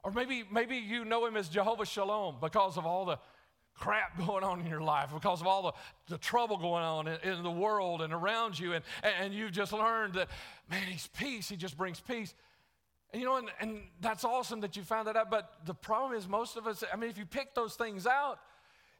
Or 0.03 0.11
maybe, 0.11 0.43
maybe 0.51 0.77
you 0.77 1.05
know 1.05 1.25
him 1.25 1.35
as 1.35 1.49
Jehovah 1.49 1.85
Shalom 1.85 2.37
because 2.39 2.77
of 2.77 2.85
all 2.85 3.05
the 3.05 3.19
crap 3.73 4.17
going 4.25 4.43
on 4.43 4.59
in 4.59 4.67
your 4.67 4.81
life, 4.81 5.09
because 5.13 5.41
of 5.41 5.47
all 5.47 5.63
the, 5.63 5.73
the 6.09 6.17
trouble 6.17 6.57
going 6.57 6.83
on 6.83 7.07
in, 7.07 7.17
in 7.23 7.43
the 7.43 7.51
world 7.51 8.01
and 8.01 8.13
around 8.13 8.59
you. 8.59 8.73
And, 8.73 8.83
and 9.03 9.33
you've 9.33 9.51
just 9.51 9.73
learned 9.73 10.13
that, 10.13 10.29
man, 10.69 10.83
he's 10.87 11.07
peace. 11.07 11.49
He 11.49 11.55
just 11.55 11.77
brings 11.77 11.99
peace. 11.99 12.33
And 13.13 13.21
you 13.21 13.27
know, 13.27 13.37
and, 13.37 13.49
and 13.59 13.79
that's 14.01 14.23
awesome 14.23 14.61
that 14.61 14.75
you 14.75 14.83
found 14.83 15.07
that 15.07 15.15
out. 15.15 15.29
But 15.29 15.51
the 15.65 15.73
problem 15.73 16.17
is, 16.17 16.27
most 16.27 16.57
of 16.57 16.67
us, 16.67 16.83
I 16.91 16.95
mean, 16.97 17.09
if 17.09 17.17
you 17.17 17.25
pick 17.25 17.55
those 17.55 17.75
things 17.75 18.05
out, 18.05 18.39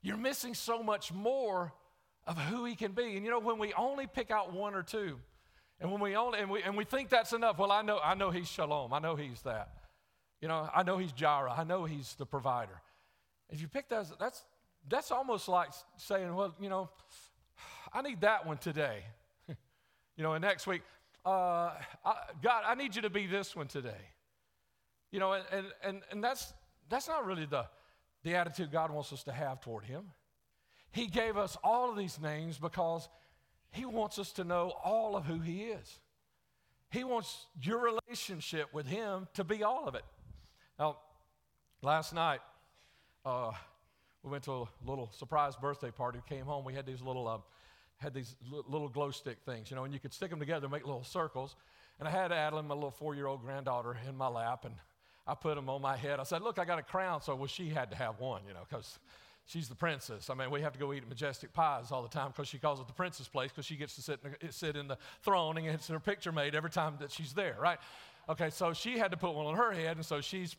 you're 0.02 0.18
missing 0.18 0.54
so 0.54 0.82
much 0.82 1.12
more 1.12 1.74
of 2.26 2.38
who 2.38 2.66
he 2.66 2.76
can 2.76 2.92
be. 2.94 3.16
And 3.16 3.26
you 3.26 3.32
know, 3.32 3.40
when 3.40 3.58
we 3.58 3.74
only 3.74 4.08
pick 4.08 4.32
out 4.32 4.54
one 4.54 4.76
or 4.76 4.84
two, 4.84 5.20
and 5.80 5.92
when 5.92 6.00
we 6.00 6.16
only 6.16 6.40
and 6.40 6.50
we 6.50 6.64
and 6.64 6.78
we 6.78 6.86
think 6.86 7.10
that's 7.10 7.34
enough, 7.34 7.58
well, 7.60 7.72
I 7.72 7.82
know 7.82 8.00
I 8.04 8.16
know 8.16 8.32
he's 8.32 8.48
shalom. 8.48 8.94
I 8.94 9.00
know 9.00 9.16
he's 9.16 9.42
that. 9.42 9.77
You 10.42 10.48
know, 10.48 10.70
I 10.74 10.84
know 10.84 10.98
he's 10.98 11.12
Jireh. 11.12 11.54
I 11.56 11.64
know 11.64 11.86
he's 11.86 12.14
the 12.16 12.26
provider. 12.26 12.82
If 13.50 13.62
you 13.62 13.68
pick 13.68 13.90
those, 13.90 14.14
that's, 14.20 14.44
that's 14.88 15.12
almost 15.12 15.48
like 15.48 15.70
saying, 15.98 16.34
well, 16.36 16.54
you 16.60 16.70
know, 16.70 16.90
I 17.94 18.02
need 18.02 18.22
that 18.22 18.46
one 18.46 18.58
today. 18.58 19.04
you 19.48 20.24
know, 20.24 20.34
and 20.34 20.42
next 20.42 20.68
week, 20.68 20.82
uh, 21.26 21.72
I, 22.06 22.16
God, 22.42 22.64
I 22.68 22.76
need 22.76 22.96
you 22.96 23.02
to 23.04 23.10
be 23.10 23.26
this 23.26 23.56
one 23.56 23.68
today. 23.68 24.12
You 25.12 25.20
know, 25.20 25.34
and, 25.34 25.46
and, 25.52 25.66
and, 25.84 26.02
and 26.12 26.24
that's, 26.24 26.54
that's 26.90 27.08
not 27.08 27.26
really 27.26 27.46
the, 27.46 27.66
the 28.24 28.36
attitude 28.36 28.72
God 28.72 28.92
wants 28.92 29.12
us 29.14 29.24
to 29.24 29.32
have 29.32 29.62
toward 29.62 29.86
him. 29.86 30.04
He 30.92 31.08
gave 31.08 31.38
us 31.38 31.58
all 31.64 31.90
of 31.90 31.98
these 31.98 32.20
names 32.20 32.58
because 32.58 33.08
he 33.72 33.86
wants 33.86 34.20
us 34.20 34.32
to 34.34 34.44
know 34.44 34.74
all 34.84 35.16
of 35.16 35.26
who 35.26 35.40
he 35.40 35.64
is. 35.64 36.00
He 36.90 37.04
wants 37.04 37.48
your 37.62 37.80
relationship 37.80 38.74
with 38.74 38.88
him 38.88 39.28
to 39.34 39.44
be 39.44 39.64
all 39.64 39.88
of 39.88 39.96
it. 39.96 40.04
Now, 40.80 40.98
last 41.82 42.14
night, 42.14 42.40
uh, 43.26 43.52
we 44.24 44.30
went 44.32 44.44
to 44.44 44.52
a 44.52 44.66
little 44.86 45.10
surprise 45.12 45.56
birthday 45.56 45.92
party. 45.92 46.20
Came 46.30 46.46
home. 46.46 46.66
We 46.66 46.74
had 46.74 46.86
these 46.86 47.02
little, 47.02 47.28
uh, 47.28 47.38
had 47.98 48.14
these 48.14 48.36
little 48.52 48.90
glow 48.90 49.12
stick 49.12 49.40
things, 49.46 49.72
you 49.72 49.76
know, 49.76 49.86
and 49.86 49.94
you 49.94 50.00
could 50.00 50.14
stick 50.14 50.30
them 50.30 50.40
together, 50.40 50.66
and 50.66 50.72
make 50.72 50.86
little 50.86 51.04
circles. 51.04 51.56
And 52.00 52.08
I 52.08 52.12
had 52.12 52.32
Adeline, 52.32 52.68
my 52.68 52.76
little 52.76 52.92
four-year-old 52.92 53.42
granddaughter, 53.42 53.98
in 54.08 54.16
my 54.16 54.28
lap, 54.28 54.66
and 54.66 54.76
I 55.26 55.34
put 55.34 55.56
them 55.56 55.68
on 55.68 55.82
my 55.82 55.98
head. 55.98 56.20
I 56.20 56.24
said, 56.24 56.42
"Look, 56.44 56.60
I 56.60 56.66
got 56.66 56.78
a 56.78 56.84
crown." 56.84 57.22
So, 57.22 57.36
well, 57.36 57.48
she 57.48 57.70
had 57.70 57.90
to 57.90 57.98
have 57.98 58.20
one, 58.20 58.44
you 58.48 58.54
know, 58.54 58.66
because 58.70 59.00
she's 59.48 59.68
the 59.68 59.76
princess. 59.76 60.30
I 60.30 60.36
mean, 60.36 60.52
we 60.52 60.62
have 60.62 60.74
to 60.74 60.80
go 60.80 60.94
eat 60.94 61.04
at 61.04 61.10
Majestic 61.10 61.54
Pies 61.54 61.92
all 61.92 62.04
the 62.04 62.10
time 62.10 62.28
because 62.28 62.48
she 62.48 62.60
calls 62.60 62.80
it 62.80 62.88
the 62.88 62.94
princess 62.94 63.28
place 63.28 63.50
because 63.50 63.66
she 63.66 63.76
gets 63.76 63.96
to 63.96 64.02
sit 64.02 64.20
in, 64.24 64.36
the, 64.40 64.54
sit 64.54 64.76
in 64.76 64.88
the 64.88 64.98
throne 65.24 65.58
and 65.58 65.66
gets 65.66 65.88
her 65.88 66.00
picture 66.00 66.32
made 66.32 66.54
every 66.54 66.70
time 66.70 66.98
that 67.00 67.12
she's 67.12 67.34
there, 67.34 67.58
right? 67.60 67.80
Okay, 68.30 68.50
so 68.50 68.74
she 68.74 68.98
had 68.98 69.12
to 69.12 69.18
put 69.18 69.34
one 69.34 69.46
on 69.46 69.56
her 69.56 69.72
head, 69.72 69.96
and 69.96 70.06
so 70.06 70.20
she's 70.22 70.56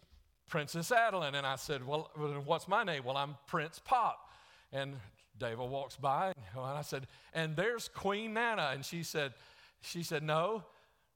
Princess 0.48 0.90
Adeline. 0.90 1.34
And 1.34 1.46
I 1.46 1.56
said, 1.56 1.86
Well, 1.86 2.10
what's 2.44 2.66
my 2.68 2.82
name? 2.84 3.04
Well, 3.04 3.16
I'm 3.16 3.36
Prince 3.46 3.78
Pop. 3.78 4.30
And 4.72 4.96
David 5.38 5.68
walks 5.70 5.96
by, 5.96 6.32
and 6.54 6.64
I 6.64 6.82
said, 6.82 7.06
And 7.32 7.54
there's 7.56 7.88
Queen 7.88 8.34
Nana. 8.34 8.70
And 8.72 8.84
she 8.84 9.02
said, 9.02 9.32
she 9.80 10.02
said, 10.02 10.22
No, 10.22 10.64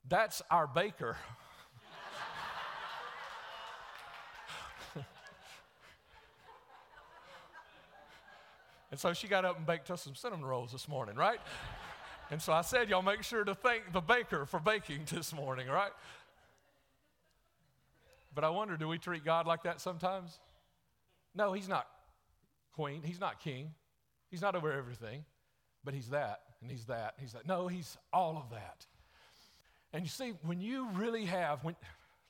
that's 0.08 0.40
our 0.50 0.66
baker. 0.66 1.16
and 8.90 9.00
so 9.00 9.12
she 9.12 9.28
got 9.28 9.44
up 9.44 9.56
and 9.56 9.66
baked 9.66 9.90
us 9.90 10.02
some 10.02 10.14
cinnamon 10.14 10.46
rolls 10.46 10.72
this 10.72 10.88
morning, 10.88 11.16
right? 11.16 11.40
and 12.30 12.40
so 12.40 12.52
I 12.52 12.62
said, 12.62 12.88
Y'all 12.88 13.02
make 13.02 13.22
sure 13.22 13.44
to 13.44 13.54
thank 13.54 13.92
the 13.92 14.00
baker 14.00 14.46
for 14.46 14.60
baking 14.60 15.02
this 15.12 15.34
morning, 15.34 15.66
right? 15.68 15.92
But 18.34 18.44
I 18.44 18.50
wonder, 18.50 18.76
do 18.76 18.88
we 18.88 18.98
treat 18.98 19.24
God 19.24 19.46
like 19.46 19.64
that 19.64 19.80
sometimes? 19.80 20.40
No, 21.34 21.52
He's 21.52 21.68
not 21.68 21.86
queen. 22.72 23.02
He's 23.04 23.20
not 23.20 23.40
king. 23.40 23.74
He's 24.30 24.40
not 24.40 24.54
over 24.54 24.72
everything. 24.72 25.24
But 25.84 25.94
He's 25.94 26.10
that, 26.10 26.40
and 26.60 26.70
He's 26.70 26.86
that, 26.86 27.14
He's 27.18 27.32
that. 27.32 27.46
No, 27.46 27.68
He's 27.68 27.96
all 28.12 28.36
of 28.36 28.50
that. 28.50 28.86
And 29.92 30.04
you 30.04 30.08
see, 30.08 30.32
when 30.42 30.60
you 30.60 30.88
really 30.94 31.26
have, 31.26 31.62
when, 31.64 31.76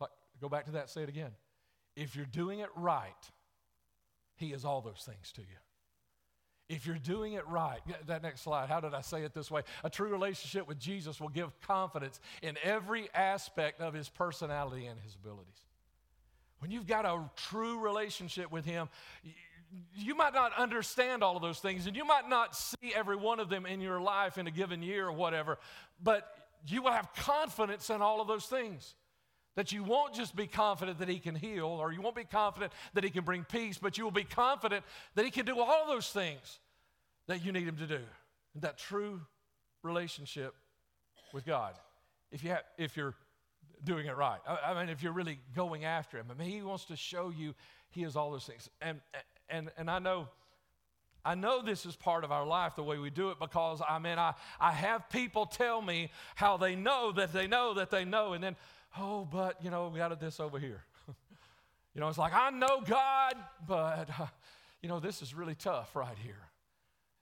like, 0.01 0.11
go 0.41 0.49
back 0.49 0.65
to 0.65 0.73
that, 0.73 0.91
say 0.91 1.03
it 1.03 1.09
again. 1.09 1.31
If 1.95 2.17
you're 2.17 2.25
doing 2.25 2.61
it 2.61 2.71
right, 2.75 3.13
He 4.35 4.53
is 4.53 4.65
all 4.65 4.81
those 4.81 5.05
things 5.07 5.31
to 5.33 5.43
you. 5.43 5.47
If 6.69 6.87
you're 6.87 6.97
doing 6.97 7.35
it 7.35 7.47
right, 7.47 7.81
that 8.07 8.23
next 8.23 8.41
slide, 8.41 8.71
how 8.71 8.81
did 8.81 8.95
I 8.95 9.03
say 9.03 9.23
it 9.25 9.35
this 9.35 9.51
way? 9.51 9.61
A 9.85 9.91
true 9.91 10.09
relationship 10.09 10.67
with 10.67 10.79
Jesus 10.79 11.21
will 11.21 11.29
give 11.29 11.61
confidence 11.61 12.19
in 12.41 12.57
every 12.63 13.11
aspect 13.15 13.83
of 13.83 13.93
his 13.93 14.09
personality 14.09 14.87
and 14.87 14.99
his 15.01 15.15
abilities. 15.15 15.67
When 16.63 16.71
you've 16.71 16.87
got 16.87 17.05
a 17.05 17.21
true 17.35 17.81
relationship 17.81 18.53
with 18.53 18.65
him, 18.65 18.89
you 19.97 20.15
might 20.15 20.33
not 20.33 20.57
understand 20.57 21.25
all 21.25 21.35
of 21.35 21.43
those 21.43 21.59
things 21.59 21.89
and 21.89 21.97
you 21.97 22.05
might 22.05 22.29
not 22.29 22.55
see 22.55 22.95
every 22.95 23.17
one 23.17 23.41
of 23.41 23.49
them 23.49 23.67
in 23.67 23.81
your 23.81 24.01
life 24.01 24.39
in 24.39 24.47
a 24.47 24.51
given 24.53 24.81
year 24.81 25.09
or 25.09 25.13
whatever, 25.13 25.59
but 26.01 26.33
you 26.69 26.81
will 26.83 26.93
have 26.93 27.13
confidence 27.15 27.91
in 27.91 28.01
all 28.01 28.21
of 28.21 28.29
those 28.29 28.47
things. 28.47 28.95
That 29.57 29.73
you 29.73 29.83
won't 29.83 30.15
just 30.15 30.37
be 30.37 30.47
confident 30.47 31.01
that 31.01 31.09
He 31.09 31.19
can 31.19 31.35
heal, 31.35 31.67
or 31.67 31.93
you 31.93 32.01
won't 32.01 32.15
be 32.15 32.25
confident 32.25 32.73
that 32.95 33.03
He 33.03 33.11
can 33.11 33.25
bring 33.25 33.43
peace, 33.43 33.77
but 33.77 33.99
you 33.99 34.05
will 34.05 34.13
be 34.13 34.25
confident 34.25 34.85
that 35.17 35.25
He 35.25 35.33
can 35.33 35.45
do 35.45 35.59
all 35.59 35.83
of 35.83 35.89
those 35.89 36.09
things 36.09 36.61
that 37.27 37.45
you 37.45 37.51
need 37.51 37.67
Him 37.67 37.77
to 37.77 37.87
do. 37.89 37.99
That 38.55 38.79
true 38.79 39.21
relationship 39.83 40.55
with 41.35 41.45
God. 41.45 41.75
If, 42.31 42.45
you 42.45 42.51
have, 42.51 42.63
if 42.79 42.97
you're 42.97 43.15
doing 43.85 44.07
it 44.07 44.17
right, 44.17 44.41
I, 44.47 44.73
I 44.73 44.81
mean, 44.81 44.89
if 44.89 45.03
you're 45.03 45.13
really 45.13 45.39
going 45.55 45.85
after 45.85 46.19
Him, 46.19 46.27
I 46.31 46.35
mean, 46.35 46.51
He 46.51 46.63
wants 46.63 46.85
to 46.87 46.97
show 46.97 47.33
you 47.37 47.55
He 47.91 48.05
is 48.05 48.17
all 48.17 48.31
those 48.31 48.47
things. 48.47 48.69
And, 48.81 49.01
and, 49.49 49.71
and 49.77 49.91
I 49.91 49.99
know. 49.99 50.29
I 51.25 51.37
know 51.37 51.63
this 51.63 51.87
is 51.87 51.95
part 51.95 52.25
of 52.25 52.33
our 52.33 52.45
life, 52.45 52.75
the 52.75 52.83
way 52.83 52.99
we 52.99 53.09
do 53.09 53.31
it, 53.31 53.39
because 53.39 53.81
I 53.89 54.01
mean, 54.01 54.19
I, 54.19 54.35
I 54.59 54.73
have 54.73 55.09
people 55.09 55.47
tell 55.47 55.81
me 55.81 56.11
how 56.35 56.57
they 56.57 56.75
know 56.75 57.13
that 57.13 57.33
they 57.33 57.47
know 57.47 57.75
that 57.75 57.93
they 57.93 58.05
know, 58.05 58.33
and 58.33 58.43
then 58.43 58.57
oh, 58.99 59.27
but, 59.31 59.63
you 59.63 59.71
know, 59.71 59.89
we 59.89 59.99
got 59.99 60.19
this 60.21 60.41
over 60.41 60.59
here. 60.59 60.85
you 61.95 62.01
know, 62.01 62.09
it's 62.09 62.19
like, 62.19 62.35
I 62.35 62.51
know 62.51 62.83
God, 62.85 63.35
but, 63.67 64.09
uh, 64.19 64.27
you 64.83 64.89
know, 64.89 65.01
this 65.01 65.23
is 65.23 65.35
really 65.35 65.55
tough 65.55 65.95
right 65.95 66.17
here. 66.23 66.49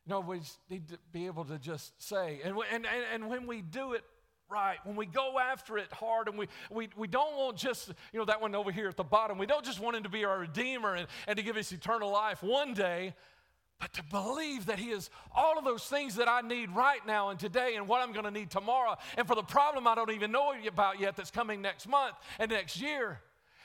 You 0.06 0.10
know, 0.10 0.20
we 0.20 0.40
need 0.68 0.88
to 0.88 0.98
be 1.12 1.26
able 1.26 1.44
to 1.44 1.58
just 1.58 2.00
say, 2.02 2.40
and, 2.42 2.56
and, 2.72 2.86
and, 2.86 3.04
and 3.12 3.28
when 3.28 3.46
we 3.46 3.60
do 3.60 3.92
it 3.92 4.02
right, 4.50 4.78
when 4.84 4.96
we 4.96 5.06
go 5.06 5.38
after 5.38 5.78
it 5.78 5.92
hard 5.92 6.28
and 6.28 6.36
we, 6.36 6.48
we, 6.70 6.88
we 6.96 7.06
don't 7.06 7.36
want 7.36 7.56
just, 7.56 7.88
you 8.12 8.18
know, 8.18 8.24
that 8.24 8.40
one 8.40 8.54
over 8.54 8.72
here 8.72 8.88
at 8.88 8.96
the 8.96 9.04
bottom, 9.04 9.38
we 9.38 9.46
don't 9.46 9.64
just 9.64 9.80
want 9.80 9.96
him 9.96 10.02
to 10.02 10.08
be 10.08 10.24
our 10.24 10.40
Redeemer 10.40 10.94
and, 10.94 11.06
and 11.26 11.36
to 11.36 11.42
give 11.42 11.56
us 11.56 11.72
eternal 11.72 12.10
life 12.10 12.42
one 12.42 12.74
day, 12.74 13.14
but 13.78 13.92
to 13.94 14.02
believe 14.10 14.66
that 14.66 14.78
He 14.78 14.90
is 14.90 15.08
all 15.34 15.58
of 15.58 15.64
those 15.64 15.84
things 15.84 16.16
that 16.16 16.28
I 16.28 16.42
need 16.42 16.70
right 16.70 17.04
now 17.06 17.30
and 17.30 17.40
today 17.40 17.76
and 17.76 17.88
what 17.88 18.02
I'm 18.02 18.12
going 18.12 18.26
to 18.26 18.30
need 18.30 18.50
tomorrow, 18.50 18.96
and 19.16 19.26
for 19.26 19.34
the 19.34 19.42
problem 19.42 19.86
I 19.86 19.94
don't 19.94 20.10
even 20.10 20.30
know 20.30 20.52
about 20.66 21.00
yet 21.00 21.16
that's 21.16 21.30
coming 21.30 21.62
next 21.62 21.88
month 21.88 22.14
and 22.38 22.50
next 22.50 22.80
year. 22.80 23.20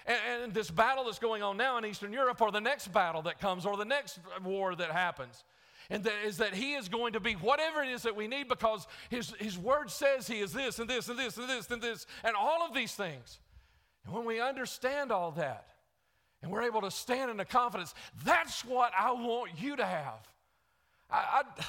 And, 0.06 0.44
and 0.44 0.54
this 0.54 0.72
battle 0.72 1.06
that's 1.06 1.20
going 1.20 1.44
on 1.44 1.58
now 1.58 1.78
in 1.78 1.86
Eastern 1.86 2.14
Europe, 2.14 2.40
or 2.42 2.52
the 2.52 2.62
next 2.62 2.94
battle 2.94 3.24
that 3.24 3.40
comes, 3.40 3.66
or 3.66 3.76
the 3.76 3.86
next 3.86 4.20
war 4.44 4.76
that 4.76 4.92
happens. 4.92 5.44
And 5.90 6.04
that 6.04 6.26
is 6.26 6.38
that 6.38 6.54
he 6.54 6.74
is 6.74 6.90
going 6.90 7.14
to 7.14 7.20
be 7.20 7.34
whatever 7.34 7.84
it 7.84 7.90
is 7.90 8.04
that 8.04 8.16
we 8.16 8.28
need 8.28 8.48
because 8.48 8.88
his, 9.10 9.34
his 9.40 9.58
word 9.58 9.90
says 9.92 10.28
he 10.28 10.40
is 10.40 10.54
this 10.54 10.80
and 10.80 10.90
this 10.90 11.10
and 11.10 11.20
this 11.20 11.38
and 11.38 11.50
this 11.50 11.70
and 11.70 11.82
this 11.82 12.08
and 12.24 12.36
all 12.36 12.66
of 12.68 12.74
these 12.74 12.94
things. 12.94 13.40
And 14.06 14.14
when 14.14 14.26
we 14.26 14.40
understand 14.40 15.12
all 15.12 15.32
that, 15.32 15.68
and 16.46 16.54
we're 16.54 16.62
able 16.62 16.82
to 16.82 16.92
stand 16.92 17.32
in 17.32 17.38
the 17.38 17.46
confidence. 17.46 17.96
That's 18.24 18.64
what 18.64 18.92
I 18.96 19.12
want 19.12 19.60
you 19.60 19.76
to 19.78 19.86
have. 19.86 20.20
I, 21.10 21.42
I 21.42 21.66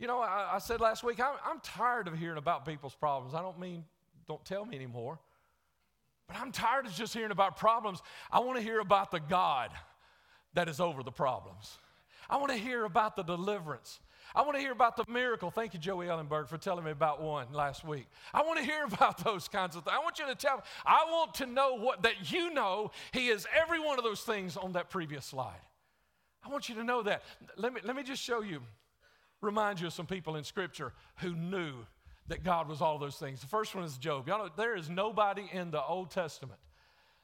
you 0.00 0.08
know, 0.08 0.18
I, 0.18 0.54
I, 0.54 0.58
said 0.58 0.80
last 0.80 1.04
week, 1.04 1.20
I'm, 1.20 1.34
I'm 1.44 1.60
tired 1.60 2.08
of 2.08 2.18
hearing 2.18 2.38
about 2.38 2.66
people's 2.66 2.96
problems. 2.96 3.34
I 3.34 3.40
don't 3.40 3.58
mean, 3.58 3.84
don't 4.26 4.44
tell 4.44 4.64
me 4.64 4.74
anymore. 4.74 5.20
But 6.26 6.38
I'm 6.40 6.50
tired 6.50 6.86
of 6.86 6.92
just 6.92 7.14
hearing 7.14 7.30
about 7.30 7.56
problems. 7.56 8.02
I 8.32 8.40
want 8.40 8.58
to 8.58 8.64
hear 8.64 8.80
about 8.80 9.12
the 9.12 9.20
God 9.20 9.70
that 10.54 10.68
is 10.68 10.80
over 10.80 11.04
the 11.04 11.12
problems. 11.12 11.78
I 12.28 12.36
want 12.36 12.50
to 12.52 12.58
hear 12.58 12.84
about 12.84 13.16
the 13.16 13.22
deliverance. 13.22 14.00
I 14.34 14.42
want 14.42 14.56
to 14.56 14.60
hear 14.60 14.72
about 14.72 14.96
the 14.96 15.04
miracle. 15.08 15.50
Thank 15.50 15.72
you, 15.72 15.80
Joey 15.80 16.06
Ellenberg, 16.06 16.48
for 16.48 16.58
telling 16.58 16.84
me 16.84 16.90
about 16.90 17.22
one 17.22 17.46
last 17.52 17.84
week. 17.84 18.06
I 18.34 18.42
want 18.42 18.58
to 18.58 18.64
hear 18.64 18.84
about 18.92 19.24
those 19.24 19.48
kinds 19.48 19.76
of 19.76 19.84
things. 19.84 19.96
I 19.98 20.02
want 20.02 20.18
you 20.18 20.26
to 20.26 20.34
tell 20.34 20.56
me. 20.56 20.62
I 20.84 21.06
want 21.08 21.34
to 21.34 21.46
know 21.46 21.76
what 21.76 22.02
that 22.02 22.30
you 22.30 22.52
know 22.52 22.90
He 23.12 23.28
is 23.28 23.46
every 23.56 23.80
one 23.80 23.98
of 23.98 24.04
those 24.04 24.20
things 24.20 24.56
on 24.56 24.72
that 24.72 24.90
previous 24.90 25.24
slide. 25.24 25.60
I 26.44 26.50
want 26.50 26.68
you 26.68 26.74
to 26.76 26.84
know 26.84 27.02
that. 27.02 27.22
Let 27.56 27.72
me, 27.72 27.80
let 27.84 27.96
me 27.96 28.02
just 28.02 28.22
show 28.22 28.42
you, 28.42 28.62
remind 29.40 29.80
you 29.80 29.88
of 29.88 29.92
some 29.92 30.06
people 30.06 30.36
in 30.36 30.44
Scripture 30.44 30.92
who 31.16 31.34
knew 31.34 31.72
that 32.28 32.44
God 32.44 32.68
was 32.68 32.82
all 32.82 32.98
those 32.98 33.16
things. 33.16 33.40
The 33.40 33.46
first 33.46 33.74
one 33.74 33.84
is 33.84 33.96
Job. 33.96 34.28
Y'all 34.28 34.38
know 34.38 34.50
there 34.56 34.76
is 34.76 34.90
nobody 34.90 35.48
in 35.52 35.70
the 35.70 35.82
Old 35.82 36.10
Testament 36.10 36.60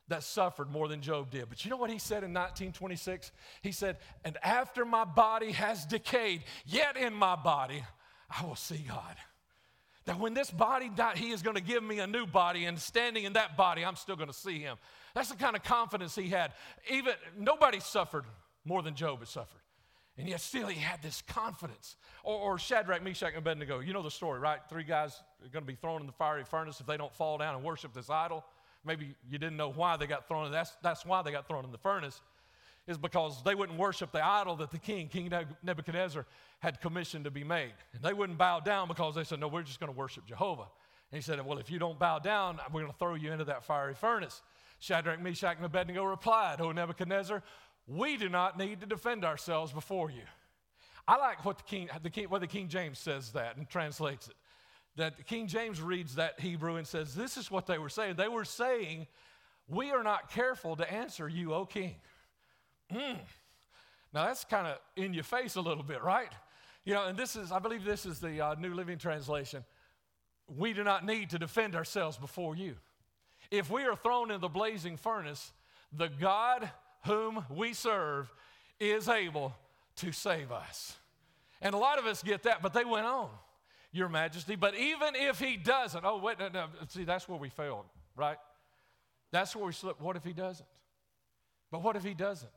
that 0.08 0.22
suffered 0.22 0.70
more 0.70 0.88
than 0.88 1.00
Job 1.00 1.30
did. 1.30 1.48
But 1.48 1.64
you 1.64 1.70
know 1.70 1.76
what 1.76 1.90
he 1.90 1.98
said 1.98 2.24
in 2.24 2.32
1926? 2.34 3.32
He 3.62 3.72
said, 3.72 3.96
And 4.24 4.36
after 4.42 4.84
my 4.84 5.04
body 5.04 5.52
has 5.52 5.86
decayed, 5.86 6.44
yet 6.66 6.96
in 6.96 7.14
my 7.14 7.36
body 7.36 7.82
I 8.30 8.44
will 8.44 8.56
see 8.56 8.84
God. 8.86 9.16
That 10.06 10.18
when 10.18 10.34
this 10.34 10.50
body 10.50 10.90
died, 10.94 11.16
he 11.16 11.30
is 11.30 11.40
going 11.40 11.56
to 11.56 11.62
give 11.62 11.82
me 11.82 12.00
a 12.00 12.06
new 12.06 12.26
body, 12.26 12.66
and 12.66 12.78
standing 12.78 13.24
in 13.24 13.34
that 13.34 13.56
body, 13.56 13.84
I'm 13.84 13.96
still 13.96 14.16
going 14.16 14.28
to 14.28 14.34
see 14.34 14.58
him. 14.58 14.76
That's 15.14 15.30
the 15.30 15.36
kind 15.36 15.56
of 15.56 15.62
confidence 15.62 16.14
he 16.14 16.28
had. 16.28 16.52
Even 16.90 17.14
nobody 17.38 17.80
suffered 17.80 18.24
more 18.66 18.82
than 18.82 18.94
Job 18.94 19.20
had 19.20 19.28
suffered. 19.28 19.60
And 20.16 20.28
yet 20.28 20.40
still 20.40 20.68
he 20.68 20.78
had 20.78 21.02
this 21.02 21.22
confidence. 21.22 21.96
Or, 22.22 22.38
or 22.38 22.58
Shadrach, 22.58 23.02
Meshach, 23.02 23.30
and 23.30 23.38
Abednego. 23.38 23.80
You 23.80 23.92
know 23.92 24.02
the 24.02 24.10
story, 24.10 24.38
right? 24.38 24.60
Three 24.68 24.84
guys 24.84 25.22
are 25.42 25.48
going 25.48 25.64
to 25.64 25.72
be 25.72 25.74
thrown 25.74 26.00
in 26.00 26.06
the 26.06 26.12
fiery 26.12 26.44
furnace 26.44 26.80
if 26.80 26.86
they 26.86 26.96
don't 26.96 27.12
fall 27.12 27.38
down 27.38 27.54
and 27.54 27.64
worship 27.64 27.92
this 27.94 28.10
idol. 28.10 28.44
Maybe 28.84 29.14
you 29.28 29.38
didn't 29.38 29.56
know 29.56 29.70
why 29.70 29.96
they 29.96 30.06
got 30.06 30.28
thrown. 30.28 30.50
That's, 30.50 30.76
that's 30.82 31.06
why 31.06 31.22
they 31.22 31.32
got 31.32 31.48
thrown 31.48 31.64
in 31.64 31.72
the 31.72 31.78
furnace, 31.78 32.20
is 32.86 32.98
because 32.98 33.42
they 33.42 33.54
wouldn't 33.54 33.78
worship 33.78 34.12
the 34.12 34.24
idol 34.24 34.56
that 34.56 34.70
the 34.70 34.78
king, 34.78 35.08
King 35.08 35.32
Nebuchadnezzar, 35.62 36.26
had 36.60 36.80
commissioned 36.80 37.24
to 37.24 37.30
be 37.30 37.44
made. 37.44 37.72
And 37.94 38.02
they 38.02 38.12
wouldn't 38.12 38.38
bow 38.38 38.60
down 38.60 38.88
because 38.88 39.14
they 39.14 39.24
said, 39.24 39.40
No, 39.40 39.48
we're 39.48 39.62
just 39.62 39.80
going 39.80 39.92
to 39.92 39.98
worship 39.98 40.26
Jehovah. 40.26 40.66
And 41.10 41.16
he 41.16 41.22
said, 41.22 41.44
Well, 41.44 41.58
if 41.58 41.70
you 41.70 41.78
don't 41.78 41.98
bow 41.98 42.18
down, 42.18 42.58
we're 42.72 42.80
going 42.80 42.92
to 42.92 42.98
throw 42.98 43.14
you 43.14 43.32
into 43.32 43.44
that 43.44 43.64
fiery 43.64 43.94
furnace. 43.94 44.42
Shadrach, 44.80 45.20
Meshach, 45.20 45.56
and 45.56 45.64
Abednego 45.64 46.04
replied, 46.04 46.60
O 46.60 46.72
Nebuchadnezzar, 46.72 47.42
we 47.86 48.16
do 48.16 48.28
not 48.28 48.58
need 48.58 48.80
to 48.80 48.86
defend 48.86 49.24
ourselves 49.24 49.72
before 49.72 50.10
you. 50.10 50.22
I 51.06 51.16
like 51.16 51.44
what 51.44 51.58
the 51.58 51.64
King, 51.64 51.88
the 52.02 52.10
King, 52.10 52.26
what 52.28 52.40
the 52.40 52.46
King 52.46 52.68
James 52.68 52.98
says 52.98 53.32
that 53.32 53.56
and 53.56 53.68
translates 53.68 54.28
it 54.28 54.34
that 54.96 55.26
King 55.26 55.46
James 55.46 55.80
reads 55.80 56.14
that 56.16 56.38
Hebrew 56.40 56.76
and 56.76 56.86
says, 56.86 57.14
This 57.14 57.36
is 57.36 57.50
what 57.50 57.66
they 57.66 57.78
were 57.78 57.88
saying. 57.88 58.16
They 58.16 58.28
were 58.28 58.44
saying, 58.44 59.06
We 59.68 59.90
are 59.90 60.02
not 60.02 60.30
careful 60.30 60.76
to 60.76 60.92
answer 60.92 61.28
you, 61.28 61.54
O 61.54 61.66
king. 61.66 61.96
Mm. 62.92 63.18
Now 64.12 64.26
that's 64.26 64.44
kind 64.44 64.66
of 64.66 64.78
in 64.96 65.12
your 65.12 65.24
face 65.24 65.56
a 65.56 65.60
little 65.60 65.82
bit, 65.82 66.02
right? 66.02 66.30
You 66.84 66.94
know, 66.94 67.06
and 67.06 67.18
this 67.18 67.34
is, 67.34 67.50
I 67.50 67.58
believe 67.58 67.84
this 67.84 68.06
is 68.06 68.20
the 68.20 68.40
uh, 68.40 68.54
New 68.54 68.74
Living 68.74 68.98
Translation. 68.98 69.64
We 70.46 70.72
do 70.74 70.84
not 70.84 71.04
need 71.04 71.30
to 71.30 71.38
defend 71.38 71.74
ourselves 71.74 72.18
before 72.18 72.54
you. 72.54 72.76
If 73.50 73.70
we 73.70 73.84
are 73.84 73.96
thrown 73.96 74.30
in 74.30 74.40
the 74.40 74.48
blazing 74.48 74.96
furnace, 74.96 75.52
the 75.92 76.08
God 76.08 76.70
whom 77.06 77.44
we 77.50 77.72
serve 77.72 78.32
is 78.78 79.08
able 79.08 79.54
to 79.96 80.12
save 80.12 80.52
us. 80.52 80.96
And 81.62 81.74
a 81.74 81.78
lot 81.78 81.98
of 81.98 82.06
us 82.06 82.22
get 82.22 82.42
that, 82.42 82.62
but 82.62 82.74
they 82.74 82.84
went 82.84 83.06
on. 83.06 83.30
Your 83.94 84.08
Majesty. 84.08 84.56
But 84.56 84.74
even 84.74 85.14
if 85.14 85.38
he 85.38 85.56
doesn't, 85.56 86.04
oh, 86.04 86.18
wait, 86.18 86.40
no, 86.40 86.48
no, 86.48 86.66
see, 86.88 87.04
that's 87.04 87.28
where 87.28 87.38
we 87.38 87.48
failed, 87.48 87.84
right? 88.16 88.36
That's 89.30 89.54
where 89.54 89.64
we 89.64 89.72
slipped. 89.72 90.00
What 90.02 90.16
if 90.16 90.24
he 90.24 90.32
doesn't? 90.32 90.68
But 91.70 91.82
what 91.82 91.94
if 91.94 92.02
he 92.02 92.12
doesn't? 92.12 92.50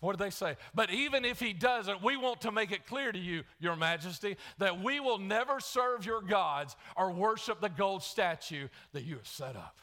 What 0.00 0.18
do 0.18 0.24
they 0.24 0.30
say? 0.30 0.56
But 0.74 0.90
even 0.90 1.24
if 1.24 1.38
he 1.38 1.52
doesn't, 1.52 2.02
we 2.02 2.16
want 2.16 2.40
to 2.40 2.50
make 2.50 2.72
it 2.72 2.86
clear 2.86 3.12
to 3.12 3.18
you, 3.18 3.44
Your 3.60 3.76
Majesty, 3.76 4.36
that 4.58 4.82
we 4.82 4.98
will 4.98 5.18
never 5.18 5.60
serve 5.60 6.04
your 6.04 6.22
gods 6.22 6.76
or 6.96 7.12
worship 7.12 7.60
the 7.60 7.68
gold 7.68 8.02
statue 8.02 8.68
that 8.92 9.04
you 9.04 9.16
have 9.16 9.26
set 9.26 9.54
up. 9.54 9.78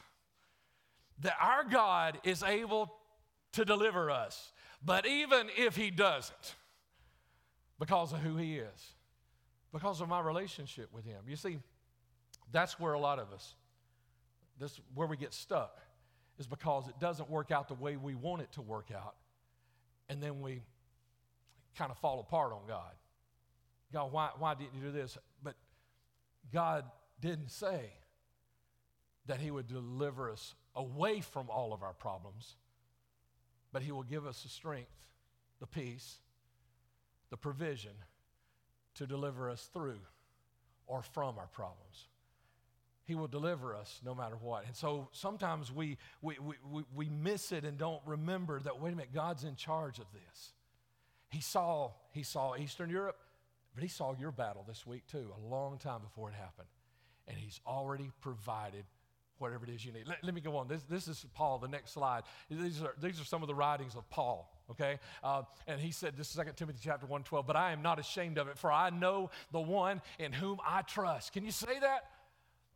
That 1.20 1.36
our 1.40 1.64
God 1.64 2.18
is 2.22 2.42
able 2.42 2.92
to 3.52 3.64
deliver 3.64 4.10
us. 4.10 4.52
But 4.84 5.06
even 5.06 5.48
if 5.56 5.74
he 5.74 5.90
doesn't, 5.90 6.54
because 7.78 8.12
of 8.12 8.18
who 8.18 8.36
he 8.36 8.56
is, 8.56 8.95
because 9.72 10.00
of 10.00 10.08
my 10.08 10.20
relationship 10.20 10.92
with 10.92 11.04
Him. 11.04 11.22
You 11.28 11.36
see, 11.36 11.58
that's 12.52 12.78
where 12.78 12.92
a 12.92 13.00
lot 13.00 13.18
of 13.18 13.32
us, 13.32 13.54
that's 14.58 14.80
where 14.94 15.06
we 15.06 15.16
get 15.16 15.34
stuck, 15.34 15.80
is 16.38 16.46
because 16.46 16.88
it 16.88 16.98
doesn't 17.00 17.28
work 17.30 17.50
out 17.50 17.68
the 17.68 17.74
way 17.74 17.96
we 17.96 18.14
want 18.14 18.42
it 18.42 18.52
to 18.52 18.62
work 18.62 18.90
out, 18.94 19.16
and 20.08 20.22
then 20.22 20.40
we 20.40 20.62
kind 21.76 21.90
of 21.90 21.98
fall 21.98 22.20
apart 22.20 22.52
on 22.52 22.60
God. 22.66 22.92
God, 23.92 24.12
why, 24.12 24.30
why 24.38 24.54
didn't 24.54 24.74
you 24.74 24.80
do 24.80 24.92
this? 24.92 25.18
But 25.42 25.54
God 26.52 26.84
didn't 27.20 27.50
say 27.50 27.92
that 29.26 29.40
He 29.40 29.50
would 29.50 29.66
deliver 29.66 30.30
us 30.30 30.54
away 30.74 31.20
from 31.20 31.50
all 31.50 31.72
of 31.72 31.82
our 31.82 31.92
problems, 31.92 32.56
but 33.72 33.82
He 33.82 33.92
will 33.92 34.02
give 34.02 34.26
us 34.26 34.42
the 34.42 34.48
strength, 34.48 35.08
the 35.60 35.66
peace, 35.66 36.18
the 37.30 37.36
provision 37.36 37.92
to 38.96 39.06
deliver 39.06 39.50
us 39.50 39.68
through 39.72 40.00
or 40.86 41.02
from 41.02 41.38
our 41.38 41.48
problems. 41.48 42.08
He 43.04 43.14
will 43.14 43.28
deliver 43.28 43.74
us 43.74 44.00
no 44.04 44.14
matter 44.14 44.36
what. 44.40 44.66
And 44.66 44.74
so 44.74 45.08
sometimes 45.12 45.70
we, 45.70 45.96
we, 46.22 46.36
we, 46.40 46.84
we, 46.94 47.08
miss 47.08 47.52
it 47.52 47.64
and 47.64 47.78
don't 47.78 48.02
remember 48.04 48.58
that, 48.60 48.80
wait 48.80 48.92
a 48.92 48.96
minute, 48.96 49.14
God's 49.14 49.44
in 49.44 49.54
charge 49.54 49.98
of 49.98 50.06
this. 50.12 50.52
He 51.30 51.40
saw, 51.40 51.92
he 52.12 52.24
saw 52.24 52.56
Eastern 52.56 52.90
Europe, 52.90 53.16
but 53.74 53.82
he 53.82 53.88
saw 53.88 54.14
your 54.18 54.32
battle 54.32 54.64
this 54.66 54.86
week 54.86 55.06
too, 55.06 55.30
a 55.36 55.48
long 55.48 55.78
time 55.78 56.00
before 56.00 56.30
it 56.30 56.34
happened. 56.34 56.68
And 57.28 57.36
he's 57.36 57.60
already 57.66 58.10
provided 58.20 58.84
whatever 59.38 59.64
it 59.64 59.70
is 59.70 59.84
you 59.84 59.92
need. 59.92 60.06
Let, 60.06 60.24
let, 60.24 60.34
me 60.34 60.40
go 60.40 60.56
on. 60.56 60.66
This, 60.66 60.82
this 60.84 61.08
is 61.08 61.24
Paul, 61.34 61.58
the 61.58 61.68
next 61.68 61.92
slide. 61.92 62.22
These 62.50 62.82
are, 62.82 62.94
these 63.00 63.20
are 63.20 63.24
some 63.24 63.42
of 63.42 63.48
the 63.48 63.54
writings 63.54 63.94
of 63.94 64.08
Paul, 64.10 64.50
okay? 64.70 64.98
Uh, 65.22 65.42
and 65.66 65.80
he 65.80 65.90
said, 65.90 66.16
this 66.16 66.30
is 66.30 66.36
2 66.36 66.42
Timothy 66.56 66.78
chapter 66.82 67.06
1, 67.06 67.22
12, 67.22 67.46
but 67.46 67.56
I 67.56 67.72
am 67.72 67.82
not 67.82 67.98
ashamed 67.98 68.38
of 68.38 68.48
it, 68.48 68.58
for 68.58 68.72
I 68.72 68.90
know 68.90 69.30
the 69.52 69.60
one 69.60 70.02
in 70.18 70.32
whom 70.32 70.58
I 70.66 70.82
trust. 70.82 71.32
Can 71.32 71.44
you 71.44 71.52
say 71.52 71.78
that? 71.80 72.10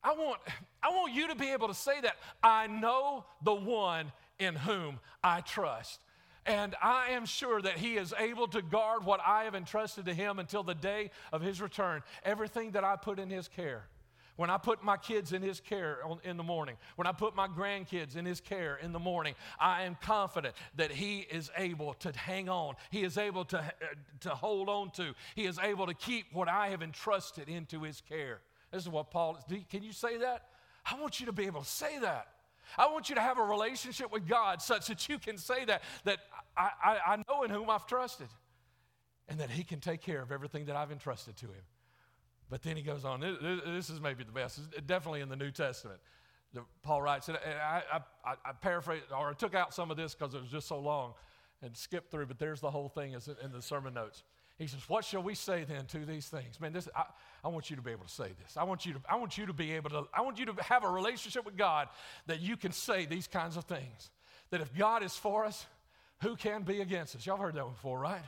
I 0.02 0.12
want, 0.12 0.40
I 0.82 0.90
want 0.90 1.12
you 1.14 1.28
to 1.28 1.34
be 1.34 1.50
able 1.50 1.68
to 1.68 1.74
say 1.74 2.00
that. 2.00 2.16
I 2.42 2.66
know 2.66 3.24
the 3.42 3.54
one 3.54 4.12
in 4.38 4.54
whom 4.54 4.98
I 5.22 5.40
trust. 5.40 6.00
And 6.46 6.74
I 6.82 7.10
am 7.10 7.26
sure 7.26 7.60
that 7.60 7.76
he 7.76 7.96
is 7.96 8.14
able 8.18 8.48
to 8.48 8.62
guard 8.62 9.04
what 9.04 9.20
I 9.24 9.44
have 9.44 9.54
entrusted 9.54 10.06
to 10.06 10.14
him 10.14 10.38
until 10.38 10.62
the 10.62 10.74
day 10.74 11.10
of 11.32 11.42
his 11.42 11.60
return. 11.60 12.02
Everything 12.24 12.70
that 12.72 12.82
I 12.82 12.96
put 12.96 13.18
in 13.18 13.28
his 13.28 13.46
care. 13.46 13.84
When 14.40 14.48
I 14.48 14.56
put 14.56 14.82
my 14.82 14.96
kids 14.96 15.34
in 15.34 15.42
his 15.42 15.60
care 15.60 15.98
in 16.24 16.38
the 16.38 16.42
morning, 16.42 16.78
when 16.96 17.06
I 17.06 17.12
put 17.12 17.36
my 17.36 17.46
grandkids 17.46 18.16
in 18.16 18.24
his 18.24 18.40
care 18.40 18.78
in 18.82 18.90
the 18.94 18.98
morning, 18.98 19.34
I 19.60 19.82
am 19.82 19.98
confident 20.00 20.54
that 20.76 20.90
he 20.90 21.26
is 21.30 21.50
able 21.58 21.92
to 21.98 22.10
hang 22.16 22.48
on. 22.48 22.76
He 22.90 23.02
is 23.02 23.18
able 23.18 23.44
to, 23.44 23.58
uh, 23.58 23.70
to 24.20 24.30
hold 24.30 24.70
on 24.70 24.92
to. 24.92 25.12
He 25.34 25.44
is 25.44 25.58
able 25.58 25.86
to 25.88 25.92
keep 25.92 26.32
what 26.32 26.48
I 26.48 26.68
have 26.68 26.80
entrusted 26.80 27.50
into 27.50 27.82
his 27.82 28.00
care. 28.00 28.40
This 28.72 28.84
is 28.84 28.88
what 28.88 29.10
Paul. 29.10 29.38
Can 29.68 29.82
you 29.82 29.92
say 29.92 30.16
that? 30.16 30.46
I 30.90 30.98
want 30.98 31.20
you 31.20 31.26
to 31.26 31.32
be 31.32 31.44
able 31.44 31.60
to 31.60 31.68
say 31.68 31.98
that. 31.98 32.28
I 32.78 32.90
want 32.90 33.10
you 33.10 33.16
to 33.16 33.20
have 33.20 33.36
a 33.36 33.44
relationship 33.44 34.10
with 34.10 34.26
God 34.26 34.62
such 34.62 34.86
that 34.86 35.06
you 35.06 35.18
can 35.18 35.36
say 35.36 35.66
that, 35.66 35.82
that 36.04 36.20
I, 36.56 36.70
I, 36.82 36.98
I 37.08 37.16
know 37.28 37.42
in 37.42 37.50
whom 37.50 37.68
I've 37.68 37.86
trusted 37.86 38.28
and 39.28 39.38
that 39.40 39.50
He 39.50 39.64
can 39.64 39.80
take 39.80 40.00
care 40.00 40.22
of 40.22 40.32
everything 40.32 40.64
that 40.64 40.76
I've 40.76 40.92
entrusted 40.92 41.36
to 41.36 41.46
Him. 41.48 41.62
But 42.50 42.62
then 42.62 42.76
he 42.76 42.82
goes 42.82 43.04
on. 43.04 43.20
This 43.20 43.88
is 43.88 44.00
maybe 44.00 44.24
the 44.24 44.32
best. 44.32 44.58
It's 44.76 44.86
definitely 44.86 45.20
in 45.20 45.28
the 45.28 45.36
New 45.36 45.52
Testament. 45.52 46.00
Paul 46.82 47.00
writes, 47.00 47.28
and 47.28 47.38
I, 47.38 47.82
I, 48.24 48.34
I 48.44 48.52
paraphrased 48.60 49.04
or 49.16 49.30
I 49.30 49.32
took 49.34 49.54
out 49.54 49.72
some 49.72 49.90
of 49.90 49.96
this 49.96 50.14
because 50.14 50.34
it 50.34 50.42
was 50.42 50.50
just 50.50 50.66
so 50.66 50.80
long 50.80 51.14
and 51.62 51.76
skipped 51.76 52.10
through, 52.10 52.26
but 52.26 52.40
there's 52.40 52.60
the 52.60 52.70
whole 52.70 52.88
thing 52.88 53.12
in 53.12 53.52
the 53.52 53.62
sermon 53.62 53.94
notes. 53.94 54.24
He 54.58 54.66
says, 54.66 54.80
What 54.88 55.04
shall 55.04 55.22
we 55.22 55.34
say 55.34 55.64
then 55.64 55.86
to 55.86 56.04
these 56.04 56.28
things? 56.28 56.60
Man, 56.60 56.72
this, 56.72 56.88
I, 56.94 57.04
I 57.44 57.48
want 57.48 57.70
you 57.70 57.76
to 57.76 57.82
be 57.82 57.92
able 57.92 58.04
to 58.04 58.10
say 58.10 58.32
this. 58.42 58.56
I 58.56 58.64
want 58.64 58.84
you 58.84 58.94
to, 58.94 59.00
I 59.08 59.16
want 59.16 59.38
you 59.38 59.46
to 59.46 59.52
be 59.52 59.72
able 59.72 59.90
to, 59.90 60.04
I 60.12 60.20
want 60.20 60.38
you 60.38 60.46
to 60.46 60.54
have 60.62 60.84
a 60.84 60.90
relationship 60.90 61.46
with 61.46 61.56
God 61.56 61.88
that 62.26 62.40
you 62.40 62.56
can 62.56 62.72
say 62.72 63.06
these 63.06 63.26
kinds 63.26 63.56
of 63.56 63.64
things. 63.64 64.10
That 64.50 64.60
if 64.60 64.76
God 64.76 65.02
is 65.02 65.16
for 65.16 65.44
us, 65.44 65.64
who 66.22 66.36
can 66.36 66.62
be 66.62 66.80
against 66.80 67.16
us? 67.16 67.24
Y'all 67.24 67.38
heard 67.38 67.54
that 67.54 67.64
before, 67.64 67.98
right? 67.98 68.20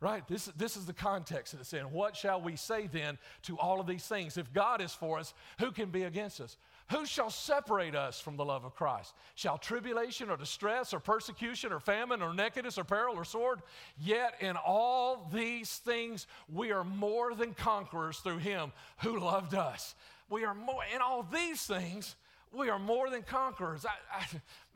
Right? 0.00 0.26
This, 0.28 0.44
this 0.56 0.76
is 0.76 0.86
the 0.86 0.92
context 0.92 1.52
that 1.52 1.60
it's 1.60 1.72
in. 1.72 1.90
What 1.90 2.14
shall 2.14 2.40
we 2.40 2.54
say 2.54 2.86
then 2.86 3.18
to 3.42 3.58
all 3.58 3.80
of 3.80 3.88
these 3.88 4.06
things? 4.06 4.36
If 4.36 4.52
God 4.52 4.80
is 4.80 4.92
for 4.92 5.18
us, 5.18 5.34
who 5.58 5.72
can 5.72 5.90
be 5.90 6.04
against 6.04 6.40
us? 6.40 6.56
Who 6.92 7.04
shall 7.04 7.30
separate 7.30 7.96
us 7.96 8.20
from 8.20 8.36
the 8.36 8.44
love 8.44 8.64
of 8.64 8.76
Christ? 8.76 9.12
Shall 9.34 9.58
tribulation 9.58 10.30
or 10.30 10.36
distress 10.36 10.94
or 10.94 11.00
persecution 11.00 11.72
or 11.72 11.80
famine 11.80 12.22
or 12.22 12.32
nakedness 12.32 12.78
or 12.78 12.84
peril 12.84 13.16
or 13.16 13.24
sword? 13.24 13.60
Yet 13.98 14.34
in 14.40 14.56
all 14.56 15.28
these 15.32 15.76
things 15.78 16.28
we 16.48 16.70
are 16.70 16.84
more 16.84 17.34
than 17.34 17.52
conquerors 17.52 18.18
through 18.18 18.38
him 18.38 18.72
who 18.98 19.18
loved 19.18 19.54
us. 19.54 19.96
We 20.30 20.44
are 20.44 20.54
more, 20.54 20.82
in 20.94 21.02
all 21.02 21.24
these 21.24 21.62
things, 21.66 22.14
we 22.52 22.70
are 22.70 22.78
more 22.78 23.10
than 23.10 23.22
conquerors. 23.22 23.84
I, 23.84 24.20
I, 24.20 24.26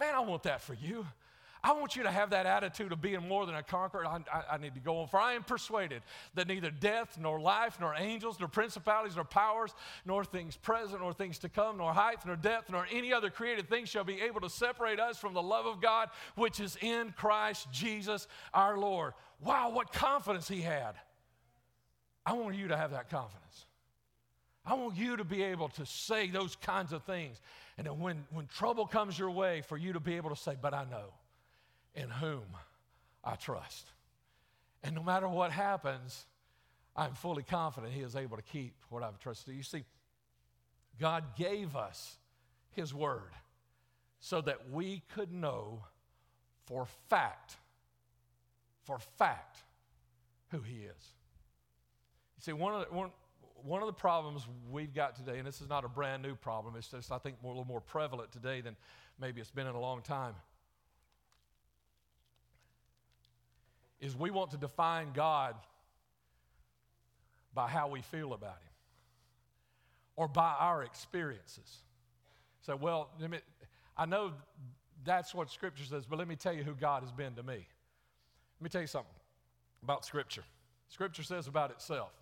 man, 0.00 0.14
I 0.14 0.20
want 0.20 0.42
that 0.42 0.62
for 0.62 0.74
you. 0.74 1.06
I 1.64 1.72
want 1.74 1.94
you 1.94 2.02
to 2.02 2.10
have 2.10 2.30
that 2.30 2.44
attitude 2.44 2.90
of 2.90 3.00
being 3.00 3.28
more 3.28 3.46
than 3.46 3.54
a 3.54 3.62
conqueror. 3.62 4.04
I, 4.04 4.18
I, 4.32 4.54
I, 4.54 4.58
need 4.58 4.74
to 4.74 4.80
go 4.80 4.98
on. 4.98 5.06
For 5.06 5.20
I 5.20 5.34
am 5.34 5.44
persuaded 5.44 6.02
that 6.34 6.48
neither 6.48 6.72
death, 6.72 7.16
nor 7.20 7.40
life, 7.40 7.78
nor 7.80 7.94
angels, 7.94 8.40
nor 8.40 8.48
principalities, 8.48 9.14
nor 9.14 9.24
powers, 9.24 9.72
nor 10.04 10.24
things 10.24 10.56
present, 10.56 11.00
nor 11.00 11.12
things 11.12 11.38
to 11.38 11.48
come, 11.48 11.78
nor 11.78 11.92
height, 11.92 12.18
nor 12.26 12.34
depth, 12.34 12.68
nor 12.68 12.88
any 12.90 13.12
other 13.12 13.30
created 13.30 13.68
thing 13.68 13.84
shall 13.84 14.02
be 14.02 14.20
able 14.20 14.40
to 14.40 14.50
separate 14.50 14.98
us 14.98 15.18
from 15.18 15.34
the 15.34 15.42
love 15.42 15.66
of 15.66 15.80
God 15.80 16.08
which 16.34 16.58
is 16.58 16.76
in 16.80 17.12
Christ 17.16 17.70
Jesus 17.70 18.26
our 18.52 18.76
Lord. 18.76 19.12
Wow, 19.40 19.70
what 19.70 19.92
confidence 19.92 20.48
he 20.48 20.62
had. 20.62 20.96
I 22.26 22.32
want 22.32 22.56
you 22.56 22.68
to 22.68 22.76
have 22.76 22.90
that 22.90 23.08
confidence. 23.08 23.66
I 24.66 24.74
want 24.74 24.96
you 24.96 25.16
to 25.16 25.24
be 25.24 25.44
able 25.44 25.68
to 25.70 25.86
say 25.86 26.28
those 26.28 26.56
kinds 26.56 26.92
of 26.92 27.04
things. 27.04 27.40
And 27.78 27.86
then 27.86 28.00
when, 28.00 28.24
when 28.32 28.46
trouble 28.46 28.86
comes 28.86 29.16
your 29.16 29.30
way, 29.30 29.62
for 29.62 29.76
you 29.76 29.92
to 29.92 30.00
be 30.00 30.16
able 30.16 30.30
to 30.30 30.36
say, 30.36 30.56
But 30.60 30.74
I 30.74 30.84
know 30.84 31.12
in 31.94 32.08
whom 32.08 32.44
I 33.24 33.36
trust. 33.36 33.86
And 34.82 34.94
no 34.94 35.02
matter 35.02 35.28
what 35.28 35.52
happens, 35.52 36.26
I'm 36.96 37.14
fully 37.14 37.42
confident 37.42 37.92
He 37.92 38.00
is 38.00 38.16
able 38.16 38.36
to 38.36 38.42
keep 38.42 38.74
what 38.90 39.02
I've 39.02 39.18
trusted. 39.18 39.54
You 39.54 39.62
see, 39.62 39.84
God 41.00 41.36
gave 41.36 41.76
us 41.76 42.16
His 42.70 42.92
Word 42.92 43.32
so 44.20 44.40
that 44.40 44.70
we 44.70 45.02
could 45.14 45.32
know 45.32 45.84
for 46.66 46.86
fact, 47.08 47.56
for 48.84 48.98
fact, 48.98 49.58
who 50.50 50.60
He 50.60 50.76
is. 50.76 51.14
You 52.36 52.42
see, 52.42 52.52
one 52.52 52.74
of 52.74 52.88
the, 52.88 52.94
one, 52.94 53.10
one 53.62 53.80
of 53.80 53.86
the 53.86 53.92
problems 53.92 54.46
we've 54.70 54.94
got 54.94 55.16
today, 55.16 55.38
and 55.38 55.46
this 55.46 55.60
is 55.60 55.68
not 55.68 55.84
a 55.84 55.88
brand 55.88 56.22
new 56.22 56.34
problem, 56.34 56.74
it's 56.76 56.88
just, 56.88 57.12
I 57.12 57.18
think, 57.18 57.36
more, 57.42 57.52
a 57.52 57.56
little 57.56 57.68
more 57.68 57.80
prevalent 57.80 58.32
today 58.32 58.60
than 58.60 58.76
maybe 59.20 59.40
it's 59.40 59.50
been 59.50 59.66
in 59.66 59.74
a 59.74 59.80
long 59.80 60.02
time 60.02 60.34
is 64.02 64.14
we 64.16 64.30
want 64.30 64.50
to 64.50 64.58
define 64.58 65.12
God 65.14 65.54
by 67.54 67.68
how 67.68 67.88
we 67.88 68.02
feel 68.02 68.34
about 68.34 68.56
Him 68.56 68.72
or 70.16 70.28
by 70.28 70.54
our 70.58 70.82
experiences. 70.82 71.82
So, 72.60 72.76
well, 72.76 73.10
me, 73.18 73.38
I 73.96 74.04
know 74.06 74.32
that's 75.04 75.34
what 75.34 75.50
Scripture 75.50 75.84
says, 75.84 76.04
but 76.04 76.18
let 76.18 76.28
me 76.28 76.36
tell 76.36 76.52
you 76.52 76.64
who 76.64 76.74
God 76.74 77.02
has 77.02 77.12
been 77.12 77.34
to 77.36 77.42
me. 77.42 77.66
Let 78.58 78.62
me 78.62 78.68
tell 78.68 78.80
you 78.80 78.86
something 78.86 79.14
about 79.82 80.04
Scripture. 80.04 80.44
Scripture 80.88 81.22
says 81.22 81.46
about 81.46 81.70
itself. 81.70 82.12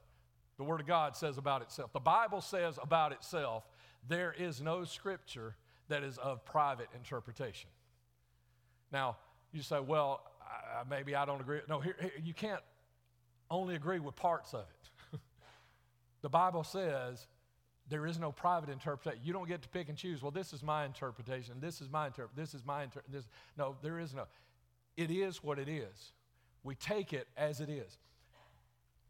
The 0.58 0.64
Word 0.64 0.80
of 0.80 0.86
God 0.86 1.16
says 1.16 1.38
about 1.38 1.62
itself. 1.62 1.92
The 1.92 2.00
Bible 2.00 2.42
says 2.42 2.78
about 2.82 3.12
itself, 3.12 3.64
there 4.06 4.34
is 4.38 4.60
no 4.60 4.84
Scripture 4.84 5.56
that 5.88 6.02
is 6.02 6.18
of 6.18 6.44
private 6.44 6.88
interpretation. 6.94 7.70
Now, 8.92 9.16
you 9.52 9.62
say, 9.62 9.80
well, 9.80 10.29
uh, 10.50 10.84
maybe 10.88 11.14
I 11.14 11.24
don't 11.24 11.40
agree. 11.40 11.60
No, 11.68 11.80
here, 11.80 11.96
here, 12.00 12.12
you 12.22 12.34
can't 12.34 12.62
only 13.50 13.74
agree 13.74 13.98
with 13.98 14.16
parts 14.16 14.54
of 14.54 14.60
it. 14.60 15.20
the 16.22 16.28
Bible 16.28 16.64
says 16.64 17.26
there 17.88 18.06
is 18.06 18.18
no 18.18 18.32
private 18.32 18.70
interpretation. 18.70 19.20
You 19.24 19.32
don't 19.32 19.48
get 19.48 19.62
to 19.62 19.68
pick 19.68 19.88
and 19.88 19.98
choose. 19.98 20.22
Well, 20.22 20.30
this 20.30 20.52
is 20.52 20.62
my 20.62 20.84
interpretation. 20.84 21.56
This 21.60 21.80
is 21.80 21.90
my 21.90 22.06
interpretation. 22.06 22.42
This 22.42 22.54
is 22.54 22.64
my 22.64 22.84
interpretation. 22.84 23.28
No, 23.58 23.76
there 23.82 23.98
is 23.98 24.14
no. 24.14 24.26
It 24.96 25.10
is 25.10 25.42
what 25.42 25.58
it 25.58 25.68
is. 25.68 26.12
We 26.62 26.74
take 26.74 27.12
it 27.12 27.26
as 27.36 27.60
it 27.60 27.68
is. 27.68 27.98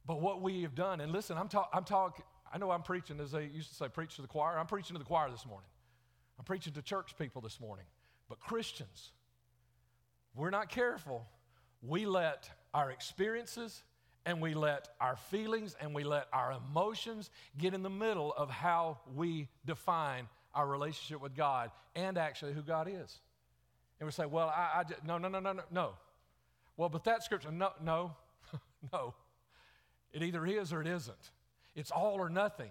But 0.07 0.21
what 0.21 0.41
we 0.41 0.63
have 0.63 0.75
done, 0.75 1.01
and 1.01 1.13
listen, 1.13 1.37
I'm 1.37 1.49
talking. 1.49 1.71
I'm 1.75 1.85
talking. 1.85 2.25
I 2.53 2.59
know 2.59 2.71
I'm 2.71 2.83
preaching, 2.83 3.21
as 3.21 3.31
they 3.33 3.45
used 3.45 3.69
to 3.69 3.75
say, 3.75 3.89
preach 3.89 4.17
to 4.17 4.23
the 4.23 4.29
choir. 4.29 4.59
I'm 4.59 4.67
preaching 4.67 4.95
to 4.95 4.99
the 4.99 5.05
choir 5.05 5.31
this 5.31 5.47
morning. 5.47 5.69
I'm 6.39 6.45
preaching 6.45 6.73
to 6.73 6.83
church 6.83 7.15
people 7.19 7.43
this 7.43 7.61
morning. 7.61 7.85
But 8.29 8.41
Christians, 8.41 9.13
we're 10.35 10.51
not 10.51 10.69
careful, 10.69 11.27
we 11.83 12.07
let 12.07 12.49
our 12.73 12.91
experiences 12.91 13.83
and 14.27 14.41
we 14.41 14.55
let 14.55 14.89
our 15.01 15.17
feelings 15.17 15.75
and 15.81 15.95
we 15.95 16.05
let 16.05 16.27
our 16.33 16.53
emotions 16.53 17.31
get 17.59 17.75
in 17.75 17.83
the 17.83 17.91
middle 17.91 18.33
of 18.33 18.51
how 18.51 18.99
we 19.15 19.49
define 19.65 20.29
our 20.55 20.67
relationship 20.67 21.21
with 21.21 21.35
God 21.35 21.71
and 21.95 22.19
actually 22.19 22.53
who 22.53 22.63
God 22.63 22.89
is. 22.89 23.21
And 23.99 24.07
we 24.07 24.13
say, 24.13 24.27
well, 24.27 24.49
I, 24.49 24.81
I 24.81 24.85
just, 24.85 25.05
no, 25.05 25.19
no, 25.19 25.29
no, 25.29 25.41
no, 25.41 25.53
no, 25.53 25.63
no. 25.71 25.91
Well, 26.77 26.89
but 26.89 27.05
that 27.05 27.23
scripture, 27.23 27.51
no, 27.51 27.73
no, 27.83 28.15
no. 28.93 29.15
It 30.13 30.23
either 30.23 30.47
is 30.47 30.73
or 30.73 30.81
it 30.81 30.87
isn't. 30.87 31.31
It's 31.75 31.91
all 31.91 32.15
or 32.15 32.29
nothing. 32.29 32.71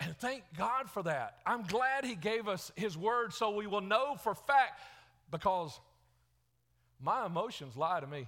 And 0.00 0.16
thank 0.18 0.44
God 0.56 0.90
for 0.90 1.02
that. 1.04 1.38
I'm 1.46 1.62
glad 1.62 2.04
He 2.04 2.14
gave 2.14 2.48
us 2.48 2.70
His 2.76 2.96
word 2.96 3.32
so 3.32 3.50
we 3.50 3.66
will 3.66 3.80
know 3.80 4.16
for 4.16 4.34
fact 4.34 4.80
because 5.30 5.78
my 7.04 7.26
emotions 7.26 7.76
lie 7.76 8.00
to 8.00 8.06
me. 8.06 8.26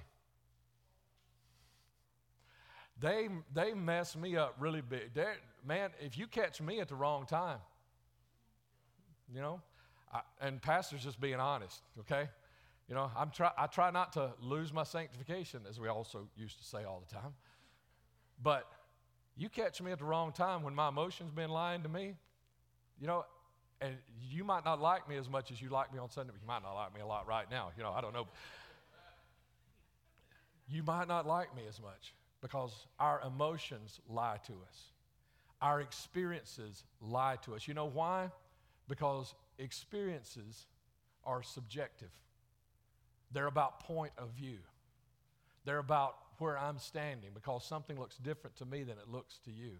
They, 3.00 3.28
they 3.54 3.72
mess 3.72 4.14
me 4.16 4.36
up 4.36 4.56
really 4.58 4.82
big. 4.82 5.14
They're, 5.14 5.36
man, 5.66 5.90
if 6.00 6.16
you 6.18 6.26
catch 6.26 6.60
me 6.60 6.80
at 6.80 6.88
the 6.88 6.94
wrong 6.94 7.26
time, 7.26 7.58
you 9.34 9.40
know, 9.40 9.60
I, 10.12 10.20
and 10.40 10.60
pastor's 10.60 11.02
just 11.02 11.20
being 11.20 11.40
honest, 11.40 11.82
okay? 12.00 12.28
You 12.88 12.94
know, 12.94 13.10
I'm 13.16 13.30
try, 13.30 13.50
I 13.58 13.66
try 13.66 13.90
not 13.90 14.12
to 14.12 14.32
lose 14.40 14.72
my 14.72 14.84
sanctification, 14.84 15.62
as 15.68 15.80
we 15.80 15.88
also 15.88 16.28
used 16.36 16.58
to 16.58 16.64
say 16.64 16.84
all 16.84 17.02
the 17.06 17.12
time. 17.14 17.34
But 18.42 18.66
you 19.36 19.48
catch 19.48 19.82
me 19.82 19.90
at 19.90 19.98
the 19.98 20.04
wrong 20.04 20.32
time 20.32 20.62
when 20.62 20.74
my 20.74 20.88
emotions 20.88 21.32
been 21.32 21.50
lying 21.50 21.82
to 21.82 21.88
me, 21.88 22.14
you 23.00 23.06
know, 23.06 23.24
and 23.80 23.96
you 24.30 24.44
might 24.44 24.64
not 24.64 24.80
like 24.80 25.08
me 25.08 25.16
as 25.16 25.28
much 25.28 25.50
as 25.50 25.60
you 25.60 25.68
like 25.68 25.92
me 25.92 25.98
on 25.98 26.08
Sunday. 26.08 26.32
You 26.40 26.46
might 26.46 26.62
not 26.62 26.74
like 26.74 26.94
me 26.94 27.00
a 27.00 27.06
lot 27.06 27.26
right 27.26 27.50
now. 27.50 27.72
You 27.76 27.82
know, 27.82 27.92
I 27.92 28.00
don't 28.00 28.14
know. 28.14 28.26
You 30.68 30.82
might 30.82 31.08
not 31.08 31.26
like 31.26 31.54
me 31.54 31.62
as 31.68 31.80
much 31.80 32.14
because 32.40 32.86
our 32.98 33.20
emotions 33.26 34.00
lie 34.08 34.38
to 34.46 34.52
us. 34.52 34.92
Our 35.60 35.80
experiences 35.80 36.84
lie 37.00 37.36
to 37.44 37.54
us. 37.54 37.66
You 37.66 37.74
know 37.74 37.86
why? 37.86 38.30
Because 38.88 39.34
experiences 39.58 40.66
are 41.24 41.42
subjective. 41.42 42.10
They're 43.32 43.46
about 43.46 43.80
point 43.80 44.12
of 44.18 44.30
view. 44.30 44.58
They're 45.64 45.78
about 45.78 46.16
where 46.38 46.58
I'm 46.58 46.78
standing 46.78 47.30
because 47.34 47.64
something 47.64 47.98
looks 47.98 48.16
different 48.16 48.56
to 48.56 48.66
me 48.66 48.82
than 48.82 48.98
it 48.98 49.08
looks 49.08 49.38
to 49.44 49.50
you. 49.50 49.72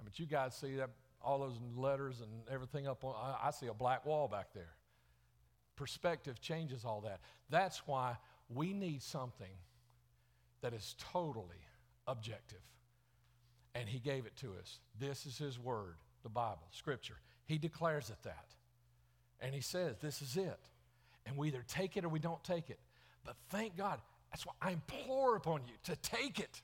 I 0.00 0.04
mean, 0.04 0.12
you 0.14 0.26
guys 0.26 0.54
see 0.54 0.76
that 0.76 0.90
all 1.22 1.40
those 1.40 1.58
letters 1.76 2.20
and 2.20 2.30
everything 2.50 2.86
up 2.86 3.04
on, 3.04 3.14
I, 3.14 3.48
I 3.48 3.50
see 3.50 3.66
a 3.66 3.74
black 3.74 4.06
wall 4.06 4.28
back 4.28 4.52
there. 4.54 4.74
Perspective 5.76 6.40
changes 6.40 6.84
all 6.84 7.00
that. 7.02 7.20
That's 7.50 7.86
why 7.86 8.16
we 8.48 8.72
need 8.72 9.02
something 9.02 9.50
that 10.62 10.74
is 10.74 10.94
totally 10.98 11.64
objective. 12.06 12.62
And 13.74 13.88
He 13.88 13.98
gave 13.98 14.26
it 14.26 14.36
to 14.36 14.54
us. 14.60 14.80
This 14.98 15.26
is 15.26 15.38
His 15.38 15.58
Word, 15.58 15.96
the 16.22 16.28
Bible, 16.28 16.68
Scripture. 16.70 17.20
He 17.44 17.58
declares 17.58 18.10
it 18.10 18.22
that. 18.24 18.54
And 19.40 19.54
He 19.54 19.60
says, 19.60 19.96
This 20.00 20.22
is 20.22 20.36
it. 20.36 20.60
And 21.26 21.36
we 21.36 21.48
either 21.48 21.64
take 21.66 21.96
it 21.96 22.04
or 22.04 22.08
we 22.08 22.18
don't 22.18 22.42
take 22.42 22.70
it. 22.70 22.80
But 23.24 23.36
thank 23.50 23.76
God, 23.76 24.00
that's 24.30 24.46
why 24.46 24.54
I 24.60 24.70
implore 24.70 25.36
upon 25.36 25.62
you 25.66 25.74
to 25.84 25.96
take 25.96 26.40
it 26.40 26.62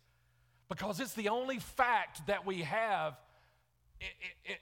because 0.68 1.00
it's 1.00 1.14
the 1.14 1.28
only 1.28 1.58
fact 1.58 2.26
that 2.26 2.46
we 2.46 2.62
have 2.62 3.18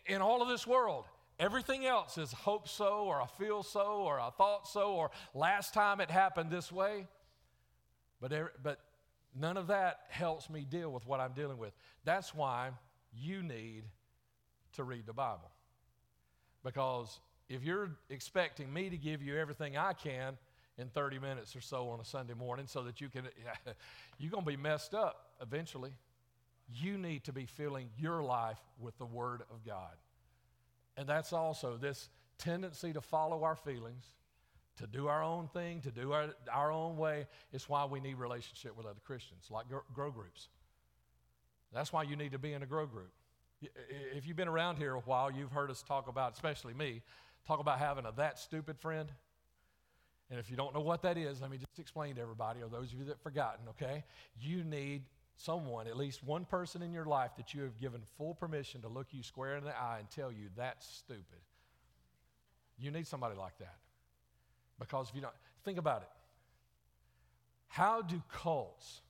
in, 0.06 0.14
in, 0.16 0.20
all 0.20 0.42
of 0.42 0.48
this 0.48 0.66
world. 0.66 1.04
Everything 1.38 1.86
else 1.86 2.18
is 2.18 2.32
hope 2.32 2.68
so, 2.68 3.04
or 3.04 3.20
I 3.20 3.26
feel 3.38 3.62
so, 3.62 4.02
or 4.04 4.20
I 4.20 4.30
thought 4.30 4.68
so, 4.68 4.92
or 4.92 5.10
last 5.34 5.74
time 5.74 6.00
it 6.00 6.10
happened 6.10 6.50
this 6.50 6.70
way. 6.70 7.06
But, 8.20 8.62
but 8.62 8.78
none 9.38 9.56
of 9.56 9.68
that 9.68 10.00
helps 10.08 10.50
me 10.50 10.66
deal 10.68 10.90
with 10.90 11.06
what 11.06 11.20
I'm 11.20 11.32
dealing 11.32 11.58
with. 11.58 11.72
That's 12.04 12.34
why 12.34 12.70
you 13.14 13.42
need 13.42 13.84
to 14.74 14.84
read 14.84 15.06
the 15.06 15.12
Bible. 15.12 15.50
Because 16.64 17.20
if 17.48 17.62
you're 17.62 17.90
expecting 18.08 18.72
me 18.72 18.88
to 18.90 18.96
give 18.96 19.22
you 19.22 19.36
everything 19.36 19.76
I 19.76 19.92
can 19.92 20.36
in 20.78 20.88
30 20.88 21.18
minutes 21.18 21.54
or 21.54 21.60
so 21.60 21.88
on 21.90 22.00
a 22.00 22.04
Sunday 22.04 22.34
morning 22.34 22.66
so 22.66 22.82
that 22.84 23.00
you 23.00 23.08
can, 23.08 23.24
you're 24.18 24.30
going 24.30 24.44
to 24.44 24.50
be 24.50 24.56
messed 24.56 24.94
up 24.94 25.32
eventually. 25.40 25.92
You 26.72 26.96
need 26.96 27.24
to 27.24 27.32
be 27.32 27.46
filling 27.46 27.90
your 27.98 28.22
life 28.22 28.60
with 28.80 28.96
the 28.98 29.04
Word 29.04 29.42
of 29.50 29.64
God. 29.66 29.96
And 30.96 31.06
that's 31.06 31.32
also 31.32 31.76
this 31.76 32.08
tendency 32.38 32.92
to 32.92 33.00
follow 33.00 33.44
our 33.44 33.56
feelings, 33.56 34.12
to 34.78 34.86
do 34.86 35.08
our 35.08 35.22
own 35.22 35.48
thing, 35.48 35.80
to 35.82 35.90
do 35.90 36.12
our, 36.12 36.28
our 36.52 36.72
own 36.72 36.96
way. 36.96 37.26
It's 37.52 37.68
why 37.68 37.84
we 37.84 38.00
need 38.00 38.14
relationship 38.14 38.76
with 38.76 38.86
other 38.86 39.00
Christians, 39.04 39.48
like 39.50 39.66
grow 39.94 40.10
groups. 40.10 40.48
That's 41.72 41.92
why 41.92 42.02
you 42.02 42.16
need 42.16 42.32
to 42.32 42.38
be 42.38 42.52
in 42.52 42.62
a 42.62 42.66
grow 42.66 42.86
group. 42.86 43.12
If 44.14 44.26
you've 44.26 44.36
been 44.36 44.48
around 44.48 44.76
here 44.76 44.94
a 44.94 45.00
while, 45.00 45.30
you've 45.30 45.52
heard 45.52 45.70
us 45.70 45.82
talk 45.82 46.08
about, 46.08 46.32
especially 46.32 46.74
me, 46.74 47.02
talk 47.46 47.60
about 47.60 47.78
having 47.78 48.06
a 48.06 48.12
that 48.12 48.38
stupid 48.38 48.78
friend. 48.78 49.08
And 50.30 50.40
if 50.40 50.50
you 50.50 50.56
don't 50.56 50.74
know 50.74 50.80
what 50.80 51.02
that 51.02 51.16
is, 51.16 51.40
let 51.40 51.50
me 51.50 51.58
just 51.58 51.78
explain 51.78 52.16
to 52.16 52.22
everybody, 52.22 52.62
or 52.62 52.68
those 52.68 52.92
of 52.92 52.98
you 52.98 53.04
that 53.04 53.12
have 53.12 53.20
forgotten, 53.20 53.68
okay? 53.68 54.04
You 54.40 54.64
need 54.64 55.02
someone, 55.36 55.86
at 55.86 55.96
least 55.96 56.24
one 56.24 56.44
person 56.44 56.82
in 56.82 56.92
your 56.92 57.04
life 57.04 57.32
that 57.36 57.54
you 57.54 57.62
have 57.62 57.78
given 57.78 58.00
full 58.16 58.34
permission 58.34 58.80
to 58.82 58.88
look 58.88 59.08
you 59.10 59.22
square 59.22 59.56
in 59.56 59.64
the 59.64 59.70
eye 59.70 59.98
and 60.00 60.10
tell 60.10 60.32
you 60.32 60.48
that's 60.56 60.86
stupid. 60.86 61.40
You 62.78 62.90
need 62.90 63.06
somebody 63.06 63.36
like 63.36 63.58
that. 63.58 63.76
Because 64.82 65.08
if 65.08 65.14
you 65.14 65.20
don't, 65.20 65.32
think 65.64 65.78
about 65.78 66.02
it. 66.02 66.08
How 67.68 68.02
do 68.02 68.20
cults 68.30 69.00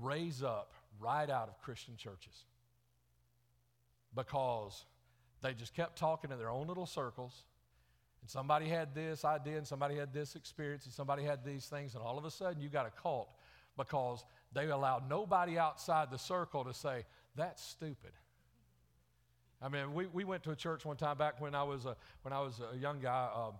raise 0.00 0.42
up 0.42 0.72
right 1.00 1.30
out 1.30 1.48
of 1.48 1.60
Christian 1.62 1.96
churches? 1.96 2.44
Because 4.14 4.84
they 5.42 5.54
just 5.54 5.74
kept 5.74 5.96
talking 5.96 6.30
in 6.30 6.38
their 6.38 6.50
own 6.50 6.66
little 6.66 6.86
circles. 6.86 7.44
And 8.22 8.30
somebody 8.30 8.66
had 8.66 8.94
this 8.94 9.24
idea, 9.24 9.56
and 9.56 9.66
somebody 9.66 9.94
had 9.94 10.12
this 10.12 10.34
experience, 10.34 10.84
and 10.84 10.92
somebody 10.92 11.22
had 11.22 11.44
these 11.44 11.66
things, 11.66 11.94
and 11.94 12.02
all 12.02 12.18
of 12.18 12.24
a 12.24 12.30
sudden 12.30 12.60
you 12.60 12.68
got 12.68 12.86
a 12.86 13.00
cult 13.00 13.28
because 13.76 14.24
they 14.52 14.66
allowed 14.66 15.08
nobody 15.08 15.58
outside 15.58 16.10
the 16.10 16.18
circle 16.18 16.64
to 16.64 16.74
say, 16.74 17.04
that's 17.36 17.62
stupid. 17.62 18.12
I 19.62 19.68
mean, 19.68 19.94
we, 19.94 20.06
we 20.06 20.24
went 20.24 20.42
to 20.44 20.50
a 20.50 20.56
church 20.56 20.84
one 20.84 20.96
time 20.96 21.16
back 21.16 21.40
when 21.40 21.54
I 21.54 21.62
was 21.62 21.86
a, 21.86 21.96
when 22.22 22.32
I 22.32 22.40
was 22.40 22.60
a 22.72 22.76
young 22.76 23.00
guy. 23.00 23.28
Um, 23.34 23.54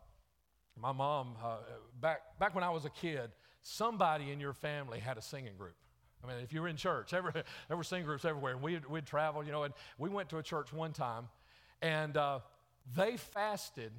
my 0.81 0.93
mom, 0.93 1.35
uh, 1.43 1.57
back, 2.01 2.39
back 2.39 2.55
when 2.55 2.65
I 2.65 2.71
was 2.71 2.85
a 2.85 2.91
kid, 2.91 3.31
somebody 3.63 4.31
in 4.31 4.41
your 4.41 4.53
family 4.53 4.99
had 4.99 5.19
a 5.19 5.23
singing 5.23 5.57
group. 5.57 5.77
I 6.23 6.29
mean, 6.29 6.37
if 6.43 6.53
you 6.53 6.61
were 6.61 6.69
in 6.69 6.77
church, 6.77 7.15
every, 7.15 7.33
there 7.69 7.77
were 7.77 7.85
singing 7.85 8.07
groups 8.07 8.25
everywhere. 8.25 8.53
And 8.53 8.63
we'd, 8.63 8.87
we'd 8.87 9.07
travel, 9.07 9.45
you 9.45 9.53
know, 9.53 9.65
and 9.65 9.75
we 9.99 10.09
went 10.09 10.29
to 10.31 10.39
a 10.39 10.43
church 10.43 10.73
one 10.73 10.93
time, 10.93 11.29
and 11.83 12.17
uh, 12.17 12.41
they 12.95 13.17
fasted 13.17 13.93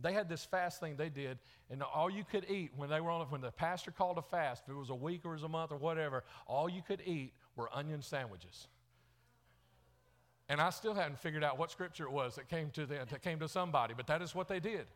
they 0.00 0.12
had 0.12 0.28
this 0.28 0.44
fast 0.44 0.80
thing 0.80 0.96
they 0.96 1.08
did, 1.08 1.38
and 1.70 1.82
all 1.82 2.10
you 2.10 2.24
could 2.24 2.46
eat 2.50 2.72
when 2.76 2.90
they 2.90 3.00
were 3.00 3.10
on 3.10 3.24
when 3.26 3.40
the 3.40 3.52
pastor 3.52 3.90
called 3.90 4.18
a 4.18 4.22
fast, 4.22 4.64
if 4.66 4.72
it 4.72 4.76
was 4.76 4.90
a 4.90 4.94
week 4.94 5.24
or 5.24 5.30
it 5.30 5.34
was 5.34 5.44
a 5.44 5.48
month 5.48 5.70
or 5.70 5.76
whatever, 5.76 6.24
all 6.46 6.68
you 6.68 6.82
could 6.82 7.00
eat 7.06 7.32
were 7.56 7.68
onion 7.72 8.02
sandwiches. 8.02 8.66
And 10.48 10.60
I 10.60 10.70
still 10.70 10.94
hadn't 10.94 11.20
figured 11.20 11.44
out 11.44 11.58
what 11.58 11.70
scripture 11.70 12.04
it 12.04 12.12
was 12.12 12.34
that 12.34 12.48
came 12.48 12.70
to 12.70 12.86
them, 12.86 13.06
that 13.08 13.22
came 13.22 13.38
to 13.38 13.48
somebody, 13.48 13.94
but 13.96 14.06
that 14.08 14.20
is 14.20 14.34
what 14.34 14.48
they 14.48 14.60
did. 14.60 14.86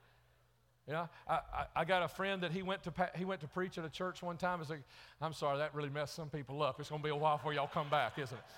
You 0.89 0.95
know, 0.95 1.09
I, 1.29 1.35
I, 1.35 1.67
I, 1.77 1.85
got 1.85 2.03
a 2.03 2.09
friend 2.09 2.43
that 2.43 2.51
he 2.51 2.63
went 2.63 2.83
to 2.85 2.93
he 3.15 3.27
went 3.27 3.43
to 3.43 3.47
preach 3.47 3.77
at 3.77 3.85
a 3.85 3.91
church 3.91 4.23
one 4.23 4.39
time. 4.39 4.61
Like, 4.69 4.81
I'm 5.21 5.35
sorry, 5.35 5.59
that 5.59 5.75
really 5.75 5.91
messed 5.91 6.15
some 6.15 6.31
people 6.31 6.63
up. 6.63 6.81
It's 6.81 6.89
going 6.89 7.03
to 7.03 7.05
be 7.05 7.11
a 7.11 7.17
while 7.17 7.37
before 7.37 7.53
y'all 7.53 7.69
come 7.69 7.91
back, 7.91 8.19
isn't 8.19 8.37
it? 8.37 8.45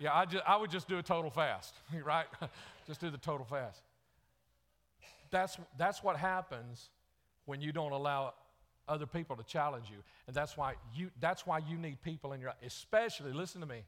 Yeah, 0.00 0.14
I, 0.14 0.26
just, 0.26 0.44
I 0.46 0.56
would 0.56 0.70
just 0.70 0.86
do 0.86 0.98
a 0.98 1.02
total 1.02 1.28
fast, 1.28 1.74
right? 2.04 2.26
just 2.86 3.00
do 3.00 3.10
the 3.10 3.18
total 3.18 3.44
fast 3.44 3.82
that's, 5.30 5.58
that's 5.76 6.02
what 6.02 6.16
happens 6.16 6.90
when 7.44 7.60
you 7.60 7.72
don't 7.72 7.92
allow 7.92 8.34
other 8.86 9.06
people 9.06 9.36
to 9.36 9.42
challenge 9.42 9.86
you. 9.90 9.98
And 10.26 10.34
that's 10.34 10.56
why 10.56 10.74
you, 10.94 11.10
that's 11.20 11.46
why 11.46 11.58
you 11.58 11.76
need 11.76 12.00
people 12.02 12.32
in 12.32 12.40
your 12.40 12.54
especially, 12.64 13.32
listen 13.32 13.60
to 13.60 13.66
me, 13.66 13.82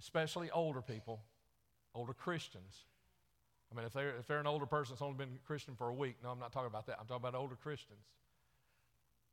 especially 0.00 0.50
older 0.50 0.80
people, 0.80 1.20
older 1.94 2.14
Christians. 2.14 2.84
I 3.70 3.76
mean, 3.76 3.84
if 3.84 3.92
they're, 3.92 4.16
if 4.16 4.26
they're 4.26 4.40
an 4.40 4.46
older 4.46 4.66
person 4.66 4.94
that's 4.94 5.02
only 5.02 5.16
been 5.16 5.38
Christian 5.46 5.74
for 5.74 5.88
a 5.88 5.94
week, 5.94 6.16
no, 6.22 6.30
I'm 6.30 6.38
not 6.38 6.52
talking 6.52 6.68
about 6.68 6.86
that. 6.86 6.96
I'm 7.00 7.06
talking 7.06 7.26
about 7.26 7.38
older 7.38 7.56
Christians, 7.56 8.06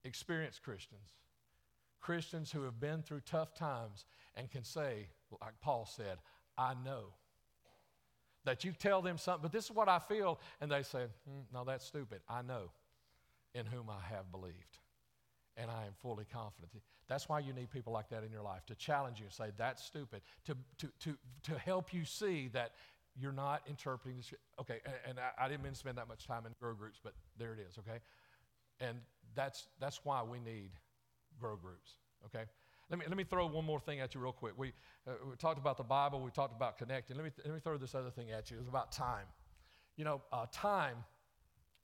experienced 0.03 0.61
Christians, 0.61 1.09
Christians 2.01 2.51
who 2.51 2.63
have 2.63 2.79
been 2.79 3.01
through 3.01 3.21
tough 3.21 3.53
times 3.53 4.05
and 4.35 4.51
can 4.51 4.63
say, 4.63 5.07
like 5.41 5.53
Paul 5.61 5.85
said, 5.85 6.17
I 6.57 6.73
know 6.83 7.13
that 8.43 8.63
you 8.63 8.71
tell 8.71 9.01
them 9.01 9.17
something, 9.17 9.41
but 9.41 9.51
this 9.51 9.65
is 9.65 9.71
what 9.71 9.89
I 9.89 9.99
feel, 9.99 10.39
and 10.61 10.71
they 10.71 10.83
say, 10.83 11.05
mm, 11.29 11.43
No, 11.53 11.63
that's 11.63 11.85
stupid. 11.85 12.21
I 12.29 12.41
know 12.41 12.71
in 13.53 13.65
whom 13.65 13.89
I 13.89 13.99
have 14.13 14.31
believed, 14.31 14.79
and 15.57 15.71
I 15.71 15.85
am 15.85 15.93
fully 16.01 16.25
confident. 16.31 16.71
That's 17.07 17.29
why 17.29 17.39
you 17.39 17.53
need 17.53 17.71
people 17.71 17.93
like 17.93 18.09
that 18.09 18.23
in 18.23 18.31
your 18.31 18.41
life 18.41 18.65
to 18.67 18.75
challenge 18.75 19.19
you 19.19 19.25
and 19.25 19.33
say, 19.33 19.51
That's 19.57 19.83
stupid, 19.83 20.21
to, 20.45 20.55
to, 20.77 20.91
to, 21.01 21.17
to 21.43 21.57
help 21.59 21.93
you 21.93 22.05
see 22.05 22.49
that 22.53 22.73
you're 23.19 23.31
not 23.31 23.61
interpreting 23.67 24.17
this. 24.17 24.33
Okay, 24.59 24.79
and, 24.85 24.95
and 25.09 25.19
I, 25.19 25.45
I, 25.45 25.47
didn't 25.47 25.63
mean 25.63 25.73
to 25.73 25.79
spend 25.79 25.97
that 25.97 26.07
much 26.07 26.27
time 26.27 26.45
in 26.45 26.53
grow 26.59 26.73
groups, 26.73 26.99
but 27.03 27.13
there 27.37 27.53
it 27.53 27.59
is, 27.59 27.77
okay? 27.79 27.99
And 28.79 28.99
that's, 29.35 29.67
that's 29.79 30.01
why 30.03 30.21
we 30.23 30.39
need 30.39 30.71
grow 31.39 31.55
groups, 31.55 31.93
okay? 32.25 32.43
Let 32.89 32.99
me, 32.99 33.05
let 33.07 33.17
me 33.17 33.23
throw 33.23 33.47
one 33.47 33.65
more 33.65 33.79
thing 33.79 33.99
at 33.99 34.13
you 34.13 34.21
real 34.21 34.31
quick. 34.31 34.53
We, 34.57 34.73
uh, 35.07 35.13
we 35.29 35.35
talked 35.37 35.57
about 35.57 35.77
the 35.77 35.83
Bible, 35.83 36.19
we 36.19 36.31
talked 36.31 36.55
about 36.55 36.77
connecting. 36.77 37.15
Let 37.15 37.25
me, 37.25 37.31
let 37.43 37.53
me 37.53 37.59
throw 37.59 37.77
this 37.77 37.95
other 37.95 38.11
thing 38.11 38.31
at 38.31 38.51
you. 38.51 38.57
It's 38.59 38.69
about 38.69 38.91
time. 38.91 39.25
You 39.97 40.03
know, 40.03 40.21
uh, 40.31 40.45
time 40.51 40.97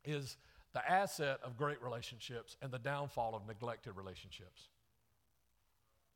is 0.03 0.37
the 0.73 0.89
asset 0.89 1.39
of 1.43 1.57
great 1.57 1.81
relationships 1.81 2.55
and 2.61 2.71
the 2.71 2.79
downfall 2.79 3.35
of 3.35 3.47
neglected 3.47 3.93
relationships. 3.95 4.67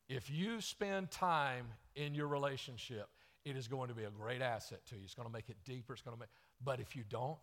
If 0.08 0.30
you 0.30 0.62
spend 0.62 1.10
time 1.10 1.66
in 1.96 2.14
your 2.14 2.28
relationship, 2.28 3.10
it 3.46 3.56
is 3.56 3.68
going 3.68 3.90
to 3.90 3.96
be 3.96 4.04
a 4.04 4.10
great 4.10 4.42
asset 4.42 4.80
to 4.88 4.96
you. 4.96 5.02
It's 5.04 5.14
going 5.14 5.28
to 5.28 5.34
make 5.34 5.50
it 5.50 5.56
deeper. 5.64 5.94
It's 5.94 6.02
going 6.02 6.18
to 6.18 6.20
make, 6.20 6.30
but 6.64 6.80
if 6.80 6.96
you 6.96 7.04
don't, 7.08 7.38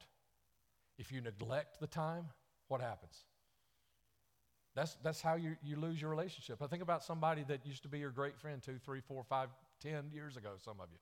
if 0.99 1.13
you 1.13 1.21
neglect 1.21 1.81
the 1.81 1.87
time, 1.87 2.27
what 2.69 2.81
happens? 2.81 3.25
That's, 4.75 4.97
that's 5.03 5.21
how 5.21 5.37
you, 5.37 5.57
you 5.63 5.77
lose 5.77 6.01
your 6.01 6.11
relationship. 6.11 6.61
I 6.63 6.67
think 6.67 6.83
about 6.83 7.05
somebody 7.05 7.45
that 7.49 7.65
used 7.65 7.83
to 7.83 7.89
be 7.89 7.99
your 7.99 8.11
great 8.11 8.37
friend 8.37 8.63
two, 8.63 8.79
three, 8.85 9.01
four, 9.01 9.23
five, 9.23 9.49
ten 9.81 10.11
years 10.13 10.37
ago, 10.37 10.51
some 10.65 10.81
of 10.81 10.89
you. 10.91 10.99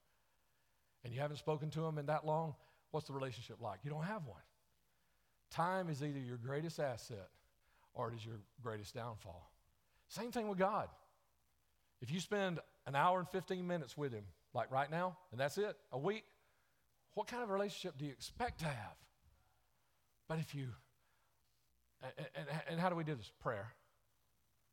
And 1.05 1.15
you 1.15 1.21
haven't 1.21 1.39
spoken 1.39 1.71
to 1.71 1.81
them 1.81 1.97
in 1.97 2.07
that 2.07 2.27
long. 2.27 2.55
What's 2.91 3.07
the 3.07 3.13
relationship 3.13 3.57
like? 3.61 3.79
You 3.85 3.91
don't 3.91 4.05
have 4.05 4.27
one. 4.27 4.43
Time 5.51 5.89
is 5.89 6.03
either 6.03 6.19
your 6.19 6.37
greatest 6.37 6.79
asset 6.79 7.29
or 7.95 8.11
it 8.11 8.17
is 8.17 8.27
your 8.27 8.37
greatest 8.63 8.95
downfall. 8.95 9.51
Same 10.09 10.33
thing 10.33 10.49
with 10.49 10.59
God. 10.59 10.89
If 12.03 12.11
you 12.11 12.21
spend 12.21 12.59
an 12.87 12.97
hour 12.97 13.21
and 13.21 13.29
15 13.29 13.67
minutes 13.67 13.97
with 13.97 14.13
Him, 14.13 14.25
like 14.55 14.71
right 14.71 14.91
now, 14.91 15.17
and 15.33 15.41
that's 15.41 15.59
it, 15.59 15.77
a 15.93 15.99
week, 15.99 16.25
what 17.15 17.27
kind 17.27 17.43
of 17.43 17.51
relationship 17.51 17.99
do 17.99 18.05
you 18.05 18.13
expect 18.13 18.61
to 18.61 18.67
have? 18.67 18.97
But 20.29 20.39
if 20.39 20.55
you, 20.55 20.69
and, 22.03 22.27
and, 22.35 22.47
and 22.71 22.81
how 22.81 22.89
do 22.89 22.97
we 22.97 23.05
do 23.05 23.15
this? 23.15 23.31
Prayer. 23.41 23.75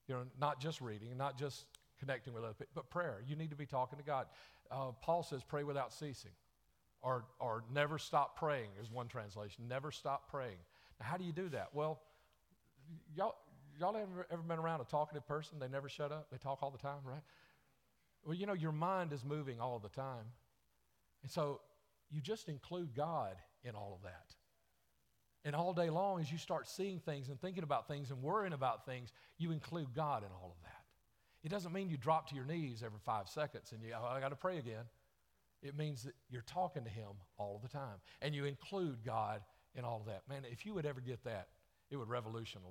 You 0.08 0.16
know, 0.16 0.22
not 0.40 0.62
just 0.62 0.80
reading, 0.82 1.10
not 1.18 1.38
just 1.38 1.66
connecting 2.00 2.34
with 2.34 2.44
other 2.44 2.54
people, 2.54 2.72
but 2.76 2.90
prayer. 2.90 3.22
You 3.28 3.36
need 3.36 3.50
to 3.50 3.56
be 3.56 3.66
talking 3.66 3.98
to 3.98 4.06
God. 4.06 4.28
Uh, 4.72 4.92
Paul 5.02 5.24
says, 5.24 5.42
pray 5.44 5.64
without 5.64 5.92
ceasing. 5.94 6.32
Or, 7.02 7.26
or 7.40 7.64
never 7.74 7.98
stop 7.98 8.38
praying 8.38 8.70
is 8.82 8.92
one 8.92 9.08
translation. 9.08 9.66
Never 9.68 9.92
stop 9.92 10.30
praying. 10.30 10.58
Now, 11.00 11.06
how 11.06 11.18
do 11.18 11.24
you 11.24 11.32
do 11.32 11.50
that? 11.50 11.70
Well, 11.74 12.02
y'all, 13.16 13.36
y'all 13.80 13.96
ever, 13.96 14.28
ever 14.32 14.42
been 14.42 14.60
around 14.60 14.82
a 14.82 14.86
talkative 14.86 15.28
person? 15.28 15.60
They 15.60 15.68
never 15.68 15.90
shut 15.90 16.12
up. 16.12 16.28
They 16.32 16.38
talk 16.38 16.60
all 16.64 16.72
the 16.72 16.78
time, 16.78 17.00
right? 17.04 17.22
Well, 18.28 18.36
you 18.36 18.46
know, 18.46 18.54
your 18.54 18.74
mind 18.74 19.14
is 19.14 19.24
moving 19.24 19.62
all 19.62 19.80
the 19.80 19.88
time. 19.88 20.26
And 21.24 21.32
so 21.32 21.62
you 22.12 22.20
just 22.20 22.50
include 22.50 22.94
God 22.94 23.38
in 23.64 23.74
all 23.74 23.94
of 23.96 24.04
that. 24.04 24.36
And 25.46 25.56
all 25.56 25.74
day 25.74 25.90
long, 25.90 26.20
as 26.20 26.30
you 26.30 26.38
start 26.38 26.68
seeing 26.68 27.00
things 27.00 27.30
and 27.30 27.40
thinking 27.40 27.64
about 27.64 27.88
things 27.88 28.12
and 28.12 28.22
worrying 28.22 28.52
about 28.52 28.86
things, 28.86 29.14
you 29.38 29.52
include 29.52 29.94
God 29.96 30.24
in 30.24 30.30
all 30.30 30.54
of 30.58 30.62
that. 30.64 30.84
It 31.42 31.50
doesn't 31.50 31.72
mean 31.72 31.90
you 31.90 31.96
drop 31.96 32.28
to 32.30 32.36
your 32.36 32.44
knees 32.44 32.84
every 32.86 33.00
five 33.00 33.30
seconds 33.30 33.72
and 33.72 33.82
you, 33.82 33.94
oh, 33.98 34.06
I 34.06 34.20
got 34.20 34.30
to 34.30 34.36
pray 34.36 34.58
again. 34.58 34.84
It 35.64 35.78
means 35.78 36.04
that 36.04 36.14
you're 36.30 36.42
talking 36.42 36.84
to 36.84 36.90
Him 36.90 37.12
all 37.38 37.62
the 37.64 37.70
time. 37.70 37.96
And 38.22 38.36
you 38.36 38.44
include 38.44 39.06
God 39.06 39.40
in 39.74 39.86
all 39.86 40.02
of 40.02 40.08
that. 40.08 40.24
Man, 40.28 40.44
if 40.52 40.66
you 40.66 40.74
would 40.74 40.86
ever 40.86 41.00
get 41.00 41.24
that, 41.24 41.48
it 41.90 41.96
would 41.96 42.10
revolutionize 42.10 42.66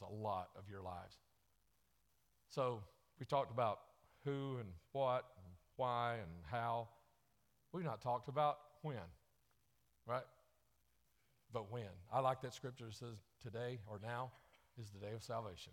a 0.00 0.14
lot 0.14 0.50
of 0.56 0.70
your 0.70 0.80
lives. 0.80 1.18
So 2.50 2.84
we 3.18 3.26
talked 3.26 3.50
about 3.50 3.80
who 4.26 4.58
and 4.58 4.68
what 4.92 5.24
and 5.38 5.54
why 5.76 6.14
and 6.14 6.30
how. 6.50 6.88
We've 7.72 7.84
not 7.84 8.02
talked 8.02 8.28
about 8.28 8.58
when, 8.82 8.96
right? 10.06 10.24
But 11.52 11.72
when. 11.72 11.88
I 12.12 12.20
like 12.20 12.42
that 12.42 12.52
scripture 12.52 12.86
that 12.86 12.94
says 12.94 13.22
today 13.42 13.78
or 13.88 14.00
now 14.02 14.32
is 14.78 14.90
the 14.90 14.98
day 14.98 15.12
of 15.14 15.22
salvation. 15.22 15.72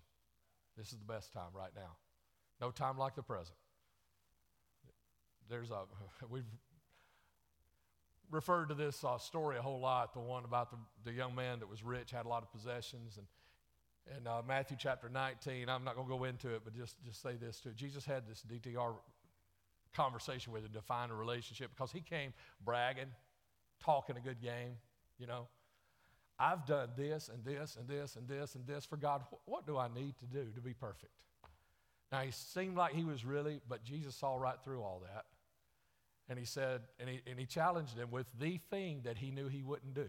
This 0.78 0.94
is 0.94 1.00
the 1.00 1.06
best 1.06 1.34
time 1.34 1.52
right 1.54 1.72
now. 1.76 1.98
No 2.62 2.72
time 2.72 2.98
like 2.98 3.16
the 3.16 3.24
present. 3.24 3.58
There's 5.50 5.72
a, 5.72 5.84
we've 6.30 6.44
referred 8.32 8.70
to 8.70 8.76
this 8.76 9.04
uh, 9.04 9.18
story 9.18 9.58
a 9.58 9.62
whole 9.62 9.80
lot, 9.80 10.14
the 10.14 10.20
one 10.20 10.46
about 10.46 10.72
the, 10.72 10.78
the 11.04 11.12
young 11.12 11.36
man 11.36 11.60
that 11.60 11.70
was 11.70 11.84
rich, 11.84 12.12
had 12.12 12.26
a 12.26 12.30
lot 12.30 12.44
of 12.44 12.52
possessions, 12.52 13.18
and 13.18 13.28
in 14.18 14.28
uh, 14.28 14.42
Matthew 14.48 14.78
chapter 14.80 15.10
19, 15.10 15.70
I'm 15.70 15.84
not 15.84 15.96
going 15.96 16.08
to 16.08 16.18
go 16.18 16.24
into 16.26 16.54
it, 16.54 16.62
but 16.64 16.76
just, 16.76 16.96
just 17.06 17.22
say 17.22 17.36
this 17.40 17.58
to 17.62 17.70
too. 17.70 17.76
Jesus 17.76 18.06
had 18.06 18.28
this 18.28 18.44
DTR 18.52 18.94
conversation 19.96 20.52
with 20.52 20.64
him 20.64 20.70
to 20.70 20.74
define 20.74 21.10
a 21.10 21.16
relationship 21.16 21.72
because 21.76 21.92
he 21.92 22.02
came 22.02 22.34
bragging, 22.64 23.08
talking 23.84 24.18
a 24.18 24.20
good 24.20 24.42
game, 24.42 24.78
you 25.18 25.28
know. 25.28 25.48
I've 26.40 26.66
done 26.66 26.90
this 26.98 27.30
and 27.30 27.46
this 27.46 27.78
and 27.80 27.88
this 27.88 28.16
and 28.16 28.28
this 28.28 28.56
and 28.56 28.66
this 28.66 28.86
for 28.86 28.98
God. 28.98 29.22
What 29.46 29.68
do 29.68 29.78
I 29.78 29.88
need 29.88 30.16
to 30.20 30.26
do 30.26 30.46
to 30.56 30.62
be 30.62 30.74
perfect? 30.74 31.12
Now, 32.12 32.22
he 32.22 32.32
seemed 32.32 32.76
like 32.76 32.94
he 32.94 33.06
was 33.06 33.24
really, 33.24 33.62
but 33.70 33.84
Jesus 33.84 34.16
saw 34.16 34.36
right 34.36 34.58
through 34.64 34.82
all 34.82 35.02
that. 35.06 35.26
And 36.30 36.40
he 36.40 36.46
said, 36.46 36.82
and 37.00 37.10
he, 37.10 37.22
and 37.28 37.40
he 37.40 37.46
challenged 37.46 37.98
him 37.98 38.10
with 38.12 38.28
the 38.40 38.58
thing 38.70 39.02
that 39.04 39.18
he 39.18 39.32
knew 39.32 39.48
he 39.48 39.62
wouldn't 39.62 39.94
do. 39.94 40.08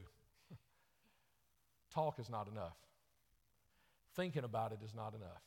Talk 1.94 2.18
is 2.18 2.30
not 2.30 2.48
enough. 2.48 2.76
Thinking 4.16 4.44
about 4.44 4.72
it 4.72 4.78
is 4.84 4.94
not 4.94 5.14
enough. 5.14 5.42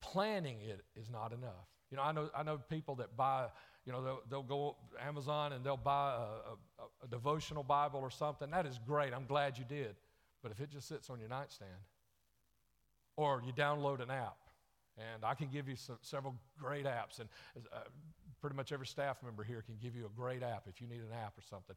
Planning 0.00 0.60
it 0.60 0.84
is 0.96 1.10
not 1.10 1.32
enough. 1.32 1.68
You 1.90 1.96
know, 1.96 2.02
I 2.02 2.12
know, 2.12 2.30
I 2.34 2.42
know 2.42 2.58
people 2.58 2.94
that 2.96 3.16
buy, 3.16 3.46
you 3.84 3.92
know, 3.92 4.02
they'll, 4.02 4.20
they'll 4.30 4.42
go 4.42 4.76
Amazon 5.00 5.52
and 5.52 5.64
they'll 5.64 5.76
buy 5.76 6.14
a, 6.14 6.82
a, 6.82 6.86
a 7.04 7.08
devotional 7.08 7.62
Bible 7.62 8.00
or 8.00 8.10
something. 8.10 8.50
That 8.50 8.66
is 8.66 8.78
great. 8.86 9.12
I'm 9.12 9.26
glad 9.26 9.58
you 9.58 9.64
did. 9.68 9.96
But 10.42 10.52
if 10.52 10.60
it 10.60 10.70
just 10.70 10.88
sits 10.88 11.10
on 11.10 11.18
your 11.20 11.28
nightstand, 11.28 11.70
or 13.16 13.42
you 13.44 13.52
download 13.52 14.00
an 14.00 14.10
app, 14.10 14.38
and 14.96 15.24
I 15.24 15.34
can 15.34 15.48
give 15.48 15.68
you 15.68 15.76
some, 15.76 15.98
several 16.00 16.36
great 16.58 16.86
apps, 16.86 17.18
and 17.18 17.28
uh, 17.72 17.80
pretty 18.40 18.56
much 18.56 18.72
every 18.72 18.86
staff 18.86 19.22
member 19.22 19.42
here 19.42 19.62
can 19.62 19.76
give 19.82 19.94
you 19.94 20.06
a 20.06 20.16
great 20.16 20.42
app 20.42 20.64
if 20.66 20.80
you 20.80 20.86
need 20.86 21.00
an 21.00 21.12
app 21.12 21.36
or 21.36 21.42
something. 21.42 21.76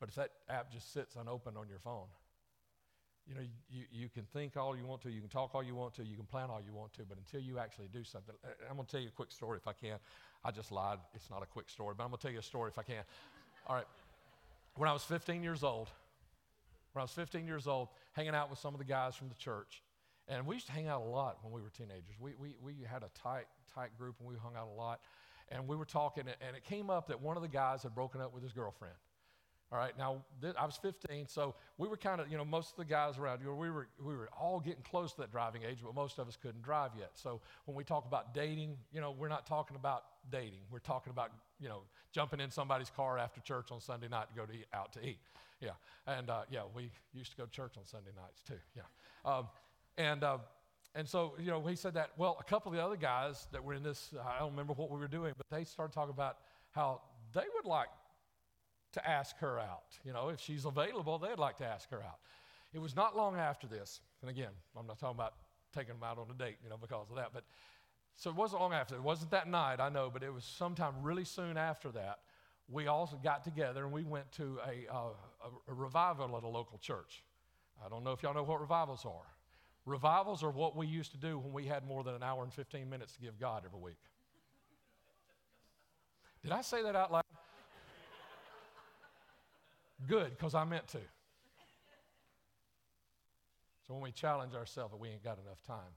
But 0.00 0.08
if 0.08 0.14
that 0.16 0.30
app 0.48 0.72
just 0.72 0.92
sits 0.92 1.16
unopened 1.16 1.56
on 1.56 1.68
your 1.68 1.78
phone, 1.78 2.06
you 3.28 3.34
know, 3.34 3.42
you, 3.70 3.84
you 3.92 4.08
can 4.08 4.24
think 4.32 4.56
all 4.56 4.74
you 4.76 4.86
want 4.86 5.02
to, 5.02 5.10
you 5.10 5.20
can 5.20 5.28
talk 5.28 5.54
all 5.54 5.62
you 5.62 5.74
want 5.74 5.94
to, 5.94 6.04
you 6.04 6.16
can 6.16 6.24
plan 6.24 6.48
all 6.50 6.60
you 6.64 6.72
want 6.72 6.94
to, 6.94 7.02
but 7.06 7.18
until 7.18 7.40
you 7.40 7.58
actually 7.58 7.88
do 7.92 8.02
something, 8.02 8.34
uh, 8.42 8.48
I'm 8.68 8.76
going 8.76 8.86
to 8.86 8.90
tell 8.90 9.00
you 9.00 9.08
a 9.08 9.12
quick 9.12 9.30
story 9.30 9.58
if 9.58 9.68
I 9.68 9.74
can. 9.74 9.98
I 10.44 10.50
just 10.50 10.72
lied. 10.72 10.98
It's 11.14 11.28
not 11.30 11.42
a 11.42 11.46
quick 11.46 11.68
story, 11.68 11.94
but 11.96 12.04
I'm 12.04 12.10
going 12.10 12.18
to 12.18 12.22
tell 12.22 12.32
you 12.32 12.38
a 12.38 12.42
story 12.42 12.70
if 12.70 12.78
I 12.78 12.82
can. 12.82 13.02
All 13.66 13.76
right. 13.76 13.84
When 14.76 14.88
I 14.88 14.92
was 14.92 15.02
15 15.04 15.42
years 15.42 15.62
old, 15.62 15.88
when 16.92 17.02
I 17.02 17.04
was 17.04 17.10
15 17.10 17.46
years 17.46 17.66
old, 17.66 17.88
hanging 18.12 18.34
out 18.34 18.48
with 18.48 18.58
some 18.58 18.74
of 18.74 18.78
the 18.78 18.86
guys 18.86 19.14
from 19.14 19.28
the 19.28 19.34
church, 19.34 19.82
and 20.28 20.46
we 20.46 20.54
used 20.54 20.66
to 20.66 20.72
hang 20.72 20.88
out 20.88 21.02
a 21.02 21.04
lot 21.04 21.38
when 21.42 21.52
we 21.52 21.60
were 21.60 21.70
teenagers. 21.70 22.14
We, 22.20 22.32
we, 22.38 22.54
we 22.62 22.74
had 22.88 23.02
a 23.02 23.10
tight, 23.14 23.46
tight 23.74 23.96
group, 23.98 24.16
and 24.20 24.28
we 24.28 24.36
hung 24.36 24.56
out 24.56 24.68
a 24.72 24.78
lot. 24.78 25.00
And 25.50 25.66
we 25.66 25.76
were 25.76 25.86
talking, 25.86 26.24
and 26.46 26.56
it 26.56 26.64
came 26.64 26.90
up 26.90 27.08
that 27.08 27.20
one 27.20 27.36
of 27.36 27.42
the 27.42 27.48
guys 27.48 27.82
had 27.82 27.94
broken 27.94 28.20
up 28.20 28.34
with 28.34 28.42
his 28.42 28.52
girlfriend. 28.52 28.94
All 29.70 29.78
right, 29.78 29.96
now 29.98 30.22
th- 30.40 30.54
I 30.58 30.64
was 30.64 30.78
15, 30.78 31.26
so 31.28 31.54
we 31.76 31.88
were 31.88 31.98
kind 31.98 32.22
of, 32.22 32.30
you 32.30 32.38
know, 32.38 32.44
most 32.44 32.70
of 32.70 32.76
the 32.78 32.86
guys 32.86 33.18
around, 33.18 33.44
know, 33.44 33.54
we 33.54 33.68
were, 33.68 33.86
we 34.02 34.16
were 34.16 34.30
all 34.40 34.60
getting 34.60 34.82
close 34.82 35.12
to 35.12 35.20
that 35.20 35.30
driving 35.30 35.62
age, 35.62 35.78
but 35.84 35.94
most 35.94 36.18
of 36.18 36.26
us 36.26 36.38
couldn't 36.40 36.62
drive 36.62 36.92
yet. 36.98 37.10
So 37.14 37.42
when 37.66 37.76
we 37.76 37.84
talk 37.84 38.06
about 38.06 38.32
dating, 38.32 38.78
you 38.94 39.02
know, 39.02 39.10
we're 39.10 39.28
not 39.28 39.46
talking 39.46 39.76
about 39.76 40.04
dating. 40.32 40.60
We're 40.70 40.78
talking 40.78 41.10
about, 41.10 41.32
you 41.60 41.68
know, 41.68 41.82
jumping 42.12 42.40
in 42.40 42.50
somebody's 42.50 42.88
car 42.88 43.18
after 43.18 43.42
church 43.42 43.70
on 43.70 43.80
Sunday 43.82 44.08
night 44.08 44.28
to 44.30 44.34
go 44.34 44.46
to 44.46 44.52
eat, 44.54 44.66
out 44.72 44.94
to 44.94 45.06
eat. 45.06 45.18
Yeah, 45.60 45.70
and 46.06 46.30
uh, 46.30 46.42
yeah, 46.50 46.62
we 46.74 46.90
used 47.12 47.32
to 47.32 47.36
go 47.36 47.44
to 47.44 47.50
church 47.50 47.72
on 47.76 47.84
Sunday 47.84 48.10
nights 48.16 48.42
too. 48.46 48.54
Yeah, 48.76 48.82
um, 49.24 49.48
and 49.96 50.22
uh, 50.22 50.38
and 50.94 51.08
so 51.08 51.34
you 51.38 51.50
know, 51.50 51.60
he 51.66 51.74
said 51.74 51.94
that. 51.94 52.10
Well, 52.16 52.36
a 52.40 52.44
couple 52.44 52.70
of 52.70 52.76
the 52.76 52.84
other 52.84 52.96
guys 52.96 53.48
that 53.52 53.62
were 53.62 53.74
in 53.74 53.82
this, 53.82 54.14
I 54.24 54.38
don't 54.38 54.52
remember 54.52 54.72
what 54.72 54.88
we 54.88 54.98
were 54.98 55.08
doing, 55.08 55.34
but 55.36 55.46
they 55.50 55.64
started 55.64 55.92
talking 55.92 56.14
about 56.14 56.38
how 56.70 57.00
they 57.34 57.44
would 57.56 57.68
like 57.68 57.88
to 58.92 59.08
ask 59.08 59.36
her 59.38 59.58
out. 59.58 59.98
You 60.04 60.12
know, 60.12 60.28
if 60.28 60.40
she's 60.40 60.64
available, 60.64 61.18
they'd 61.18 61.38
like 61.38 61.56
to 61.58 61.66
ask 61.66 61.90
her 61.90 62.02
out. 62.02 62.18
It 62.72 62.78
was 62.78 62.94
not 62.94 63.16
long 63.16 63.36
after 63.36 63.66
this, 63.66 64.00
and 64.20 64.30
again, 64.30 64.50
I'm 64.76 64.86
not 64.86 64.98
talking 64.98 65.16
about 65.16 65.34
taking 65.74 65.94
them 65.94 66.02
out 66.02 66.18
on 66.18 66.26
a 66.30 66.34
date, 66.38 66.56
you 66.62 66.70
know, 66.70 66.76
because 66.76 67.08
of 67.10 67.16
that, 67.16 67.30
but 67.32 67.44
so 68.18 68.30
it 68.30 68.36
wasn't 68.36 68.60
long 68.60 68.72
after. 68.72 68.96
It 68.96 69.02
wasn't 69.02 69.30
that 69.30 69.48
night, 69.48 69.78
I 69.78 69.90
know, 69.90 70.10
but 70.12 70.24
it 70.24 70.34
was 70.34 70.44
sometime 70.44 70.94
really 71.02 71.24
soon 71.24 71.56
after 71.56 71.92
that. 71.92 72.18
We 72.68 72.88
all 72.88 73.08
got 73.22 73.44
together 73.44 73.84
and 73.84 73.92
we 73.92 74.02
went 74.02 74.30
to 74.32 74.58
a, 74.66 74.92
uh, 74.92 74.98
a, 74.98 75.70
a 75.70 75.74
revival 75.74 76.36
at 76.36 76.42
a 76.42 76.48
local 76.48 76.78
church. 76.78 77.22
I 77.84 77.88
don't 77.88 78.02
know 78.02 78.10
if 78.10 78.22
y'all 78.24 78.34
know 78.34 78.42
what 78.42 78.60
revivals 78.60 79.06
are. 79.06 79.26
Revivals 79.86 80.42
are 80.42 80.50
what 80.50 80.76
we 80.76 80.88
used 80.88 81.12
to 81.12 81.16
do 81.16 81.38
when 81.38 81.52
we 81.52 81.64
had 81.64 81.86
more 81.86 82.02
than 82.02 82.14
an 82.14 82.22
hour 82.24 82.42
and 82.42 82.52
15 82.52 82.90
minutes 82.90 83.14
to 83.14 83.20
give 83.20 83.38
God 83.38 83.62
every 83.64 83.78
week. 83.78 83.96
Did 86.42 86.50
I 86.50 86.60
say 86.60 86.82
that 86.82 86.96
out 86.96 87.12
loud? 87.12 87.22
Good, 90.06 90.30
because 90.30 90.54
I 90.54 90.64
meant 90.64 90.86
to. 90.88 90.98
So 93.86 93.94
when 93.94 94.02
we 94.02 94.12
challenge 94.12 94.54
ourselves, 94.54 94.94
we 94.98 95.08
ain't 95.08 95.24
got 95.24 95.38
enough 95.44 95.62
time. 95.66 95.92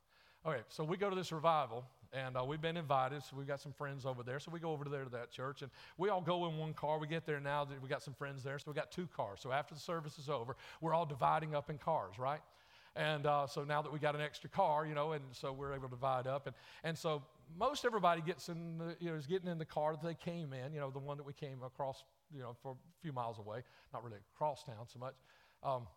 Okay, 0.45 0.61
so 0.69 0.83
we 0.83 0.97
go 0.97 1.09
to 1.09 1.15
this 1.15 1.31
revival, 1.31 1.83
and 2.13 2.35
uh, 2.35 2.43
we've 2.43 2.61
been 2.61 2.77
invited. 2.77 3.21
So 3.21 3.35
we've 3.37 3.47
got 3.47 3.59
some 3.59 3.73
friends 3.73 4.05
over 4.05 4.23
there. 4.23 4.39
So 4.39 4.49
we 4.49 4.59
go 4.59 4.71
over 4.71 4.85
there 4.85 5.03
to 5.03 5.09
that 5.11 5.29
church, 5.29 5.61
and 5.61 5.69
we 5.97 6.09
all 6.09 6.21
go 6.21 6.47
in 6.47 6.57
one 6.57 6.73
car. 6.73 6.97
We 6.97 7.07
get 7.07 7.25
there 7.25 7.39
now. 7.39 7.65
That 7.65 7.81
we 7.81 7.89
got 7.89 8.01
some 8.01 8.13
friends 8.13 8.43
there, 8.43 8.57
so 8.57 8.71
we 8.71 8.75
got 8.75 8.91
two 8.91 9.07
cars. 9.15 9.39
So 9.41 9.51
after 9.51 9.75
the 9.75 9.79
service 9.79 10.17
is 10.17 10.29
over, 10.29 10.55
we're 10.79 10.93
all 10.93 11.05
dividing 11.05 11.53
up 11.53 11.69
in 11.69 11.77
cars, 11.77 12.17
right? 12.17 12.41
And 12.95 13.25
uh, 13.25 13.47
so 13.47 13.63
now 13.63 13.81
that 13.81 13.91
we 13.91 13.99
got 13.99 14.15
an 14.15 14.21
extra 14.21 14.49
car, 14.49 14.85
you 14.85 14.95
know, 14.95 15.11
and 15.11 15.23
so 15.31 15.53
we're 15.53 15.73
able 15.73 15.87
to 15.87 15.95
divide 15.95 16.27
up. 16.27 16.47
And, 16.47 16.55
and 16.83 16.97
so 16.97 17.21
most 17.57 17.85
everybody 17.85 18.21
gets 18.21 18.49
in, 18.49 18.77
the, 18.77 18.95
you 18.99 19.09
know, 19.09 19.15
is 19.15 19.27
getting 19.27 19.49
in 19.49 19.57
the 19.57 19.65
car 19.65 19.93
that 19.93 20.05
they 20.05 20.15
came 20.15 20.53
in, 20.53 20.73
you 20.73 20.79
know, 20.79 20.89
the 20.89 20.99
one 20.99 21.17
that 21.17 21.25
we 21.25 21.33
came 21.33 21.63
across 21.63 22.03
you 22.33 22.41
know, 22.41 22.55
for 22.61 22.71
a 22.71 22.75
few 23.01 23.13
miles 23.13 23.39
away, 23.39 23.63
not 23.93 24.03
really 24.03 24.17
across 24.35 24.63
town 24.63 24.87
so 24.87 24.99
much. 24.99 25.15
Um, 25.63 25.87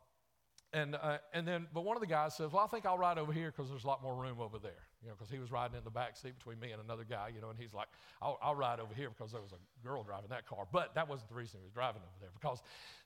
and, 0.73 0.97
uh, 0.97 1.19
and 1.33 1.47
then, 1.47 1.69
but 1.73 1.85
one 1.85 1.97
of 1.97 2.01
the 2.01 2.07
guys 2.09 2.35
says, 2.35 2.51
well, 2.51 2.65
I 2.65 2.67
think 2.67 2.85
I'll 2.85 2.99
ride 2.99 3.17
over 3.17 3.33
here 3.33 3.53
because 3.53 3.71
there's 3.71 3.85
a 3.85 3.87
lot 3.87 4.03
more 4.03 4.15
room 4.15 4.41
over 4.41 4.59
there, 4.59 4.83
you 5.03 5.09
know, 5.09 5.15
because 5.15 5.31
he 5.31 5.39
was 5.39 5.53
riding 5.53 5.77
in 5.77 5.85
the 5.85 5.91
back 5.91 6.17
seat 6.17 6.37
between 6.37 6.59
me 6.59 6.73
and 6.73 6.83
another 6.83 7.05
guy, 7.09 7.31
you 7.33 7.41
know, 7.41 7.51
and 7.51 7.59
he's 7.59 7.73
like, 7.73 7.87
I'll, 8.21 8.39
I'll 8.43 8.57
ride 8.57 8.81
over 8.81 8.93
here 8.93 9.09
because 9.09 9.31
there 9.31 9.41
was 9.41 9.53
a 9.53 9.87
girl 9.87 10.03
driving 10.03 10.31
that 10.31 10.49
car. 10.49 10.67
But 10.73 10.95
that 10.97 11.09
wasn't 11.09 11.29
the 11.29 11.37
reason 11.37 11.61
he 11.61 11.65
was 11.65 11.73
driving 11.73 12.03
over 12.03 12.19
there 12.21 12.31
because 12.35 12.61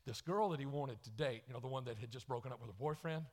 this 0.07 0.23
girl 0.23 0.49
that 0.51 0.61
he 0.61 0.67
wanted 0.67 1.03
to 1.03 1.11
date, 1.11 1.43
you 1.47 1.53
know, 1.53 1.61
the 1.61 1.69
one 1.69 1.85
that 1.85 1.99
had 1.99 2.11
just 2.11 2.27
broken 2.27 2.53
up 2.53 2.61
with 2.61 2.71
her 2.71 2.77
boyfriend, 2.79 3.25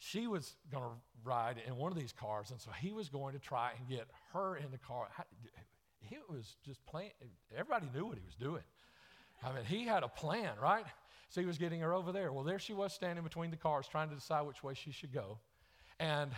she 0.00 0.26
was 0.26 0.56
going 0.72 0.82
to 0.82 0.90
ride 1.22 1.56
in 1.66 1.76
one 1.76 1.92
of 1.92 1.98
these 1.98 2.12
cars. 2.12 2.50
And 2.50 2.58
so 2.58 2.70
he 2.70 2.90
was 2.90 3.10
going 3.10 3.34
to 3.34 3.38
try 3.38 3.72
and 3.78 3.86
get 3.86 4.08
her 4.32 4.56
in 4.56 4.70
the 4.72 4.78
car. 4.78 5.08
He 6.00 6.16
was 6.28 6.56
just 6.64 6.84
playing, 6.86 7.10
everybody 7.54 7.86
knew 7.94 8.06
what 8.06 8.16
he 8.16 8.24
was 8.24 8.34
doing. 8.34 8.62
I 9.44 9.52
mean, 9.52 9.64
he 9.64 9.84
had 9.84 10.02
a 10.02 10.08
plan, 10.08 10.52
right? 10.60 10.84
So 11.28 11.40
he 11.42 11.46
was 11.46 11.58
getting 11.58 11.80
her 11.80 11.92
over 11.92 12.12
there. 12.12 12.32
Well, 12.32 12.44
there 12.44 12.58
she 12.58 12.72
was 12.72 12.94
standing 12.94 13.22
between 13.22 13.50
the 13.50 13.58
cars 13.58 13.86
trying 13.86 14.08
to 14.08 14.14
decide 14.14 14.42
which 14.46 14.64
way 14.64 14.72
she 14.74 14.90
should 14.90 15.12
go. 15.12 15.38
And 15.98 16.30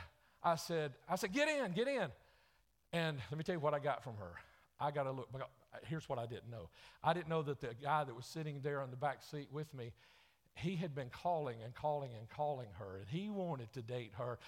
I 0.43 0.57
said, 0.57 0.93
I 1.09 1.15
said, 1.15 1.33
get 1.33 1.49
in, 1.49 1.73
get 1.73 1.87
in. 1.87 2.09
And 2.93 3.19
let 3.31 3.39
me 3.39 3.45
tell 3.45 3.55
you 3.55 3.61
what 3.61 3.75
I 3.75 3.79
got 3.79 4.03
from 4.03 4.17
her. 4.17 4.33
I 4.81 4.91
got 4.91 5.07
a 5.07 5.13
look. 5.13 5.29
Uh, 5.35 5.39
here's 5.89 6.09
what 6.09 6.19
I 6.19 6.27
didn't 6.27 6.51
know 6.51 6.69
I 7.03 7.13
didn't 7.13 7.29
know 7.29 7.43
that 7.43 7.61
the 7.61 7.75
guy 7.81 8.03
that 8.03 8.15
was 8.15 8.27
sitting 8.27 8.61
there 8.63 8.81
on 8.81 8.91
the 8.91 8.97
back 8.97 9.23
seat 9.23 9.49
with 9.53 9.73
me, 9.73 9.93
he 10.55 10.77
had 10.77 10.95
been 10.95 11.11
calling 11.11 11.57
and 11.65 11.75
calling 11.75 12.11
and 12.19 12.29
calling 12.29 12.69
her, 12.79 12.99
and 12.99 13.09
he 13.09 13.31
wanted 13.31 13.73
to 13.73 13.83
date 13.83 14.13
her. 14.19 14.39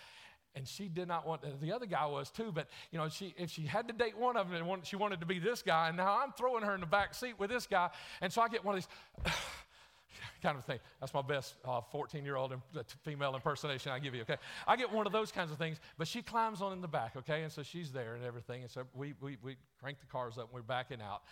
And 0.57 0.69
she 0.69 0.89
did 0.89 1.09
not 1.09 1.27
want, 1.27 1.43
the 1.61 1.73
other 1.73 1.87
guy 1.87 2.07
was 2.07 2.31
too, 2.31 2.53
but 2.55 2.69
you 2.93 2.99
know, 2.99 3.09
she, 3.09 3.35
if 3.37 3.51
she 3.51 3.63
had 3.63 3.89
to 3.89 3.95
date 3.95 4.17
one 4.17 4.37
of 4.37 4.51
them, 4.51 4.65
she 4.85 4.95
wanted 4.95 5.19
to 5.21 5.27
be 5.27 5.41
this 5.41 5.63
guy, 5.63 5.89
and 5.89 5.97
now 5.97 6.21
I'm 6.23 6.33
throwing 6.33 6.63
her 6.63 6.75
in 6.75 6.81
the 6.81 6.87
back 6.87 7.15
seat 7.15 7.39
with 7.39 7.51
this 7.51 7.67
guy. 7.67 7.91
And 8.21 8.33
so 8.33 8.41
I 8.41 8.49
get 8.49 8.65
one 8.65 8.77
of 8.77 8.87
these, 9.25 9.33
kind 10.43 10.57
of 10.57 10.65
thing. 10.65 10.79
That's 11.01 11.13
my 11.13 11.23
best 11.23 11.57
14 11.91 12.21
uh, 12.21 12.25
year 12.25 12.37
old 12.37 12.55
female 13.03 13.35
impersonation 13.35 13.91
I 13.91 13.99
give 13.99 14.15
you, 14.15 14.23
okay? 14.23 14.37
I 14.67 14.77
get 14.77 14.93
one 14.93 15.07
of 15.07 15.13
those 15.13 15.33
kinds 15.33 15.51
of 15.51 15.59
things, 15.59 15.81
but 15.99 16.07
she 16.07 16.23
climbs 16.23 16.63
on 16.63 16.73
in 16.73 16.81
the 16.81 16.89
back, 16.89 17.17
okay? 17.17 17.43
And 17.43 17.51
so 17.51 17.63
she's 17.63 17.91
there 17.91 18.15
and 18.15 18.25
everything. 18.25 18.63
And 18.63 18.71
so 18.71 18.85
we, 18.95 19.15
we, 19.21 19.39
we 19.43 19.57
crank 19.81 20.01
the 20.01 20.07
cars 20.07 20.39
up 20.39 20.45
and 20.45 20.55
we're 20.55 20.63
backing 20.63 21.01
out. 21.01 21.23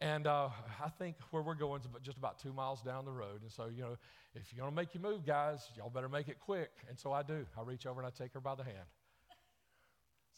And 0.00 0.26
uh, 0.26 0.48
I 0.82 0.88
think 0.88 1.16
where 1.30 1.42
we're 1.42 1.54
going 1.54 1.82
is 1.82 1.86
just 2.02 2.16
about 2.16 2.38
two 2.38 2.54
miles 2.54 2.80
down 2.80 3.04
the 3.04 3.12
road. 3.12 3.42
And 3.42 3.52
so, 3.52 3.66
you 3.74 3.82
know, 3.82 3.98
if 4.34 4.52
you're 4.52 4.60
going 4.60 4.72
to 4.72 4.76
make 4.76 4.94
you 4.94 5.00
move, 5.00 5.26
guys, 5.26 5.68
y'all 5.76 5.90
better 5.90 6.08
make 6.08 6.28
it 6.28 6.40
quick. 6.40 6.70
And 6.88 6.98
so 6.98 7.12
I 7.12 7.22
do. 7.22 7.44
I 7.58 7.62
reach 7.62 7.84
over 7.84 8.00
and 8.00 8.06
I 8.06 8.10
take 8.10 8.32
her 8.32 8.40
by 8.40 8.54
the 8.54 8.64
hand. 8.64 8.86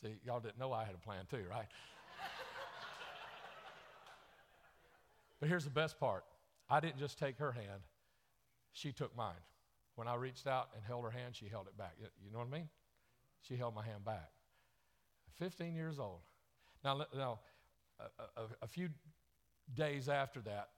See, 0.03 0.16
y'all 0.25 0.40
didn't 0.40 0.59
know 0.59 0.72
I 0.72 0.85
had 0.85 0.94
a 0.94 0.98
plan 0.98 1.27
too, 1.31 1.44
right? 1.48 1.66
but 5.40 5.48
here's 5.48 5.64
the 5.64 5.70
best 5.70 6.01
part 6.01 6.25
I 6.68 6.81
didn't 6.81 6.98
just 6.98 7.18
take 7.18 7.38
her 7.38 7.53
hand, 7.53 7.83
she 8.72 8.90
took 8.90 9.16
mine. 9.16 9.37
When 9.94 10.09
I 10.09 10.16
reached 10.16 10.48
out 10.48 10.70
and 10.75 10.83
held 10.85 11.05
her 11.05 11.11
hand, 11.11 11.37
she 11.37 11.46
held 11.46 11.68
it 11.68 11.79
back. 11.79 11.92
You 12.01 12.33
know 12.33 12.38
what 12.38 12.48
I 12.48 12.51
mean? 12.51 12.68
She 13.42 13.57
held 13.57 13.77
my 13.77 13.85
hand 13.85 14.05
back. 14.05 14.31
15 15.38 15.75
years 15.75 16.01
old. 16.01 16.20
Now, 16.83 17.05
now 17.14 17.38
a, 18.01 18.05
a, 18.40 18.44
a 18.62 18.66
few 18.66 18.88
days 19.74 20.08
after 20.08 20.40
that, 20.40 20.68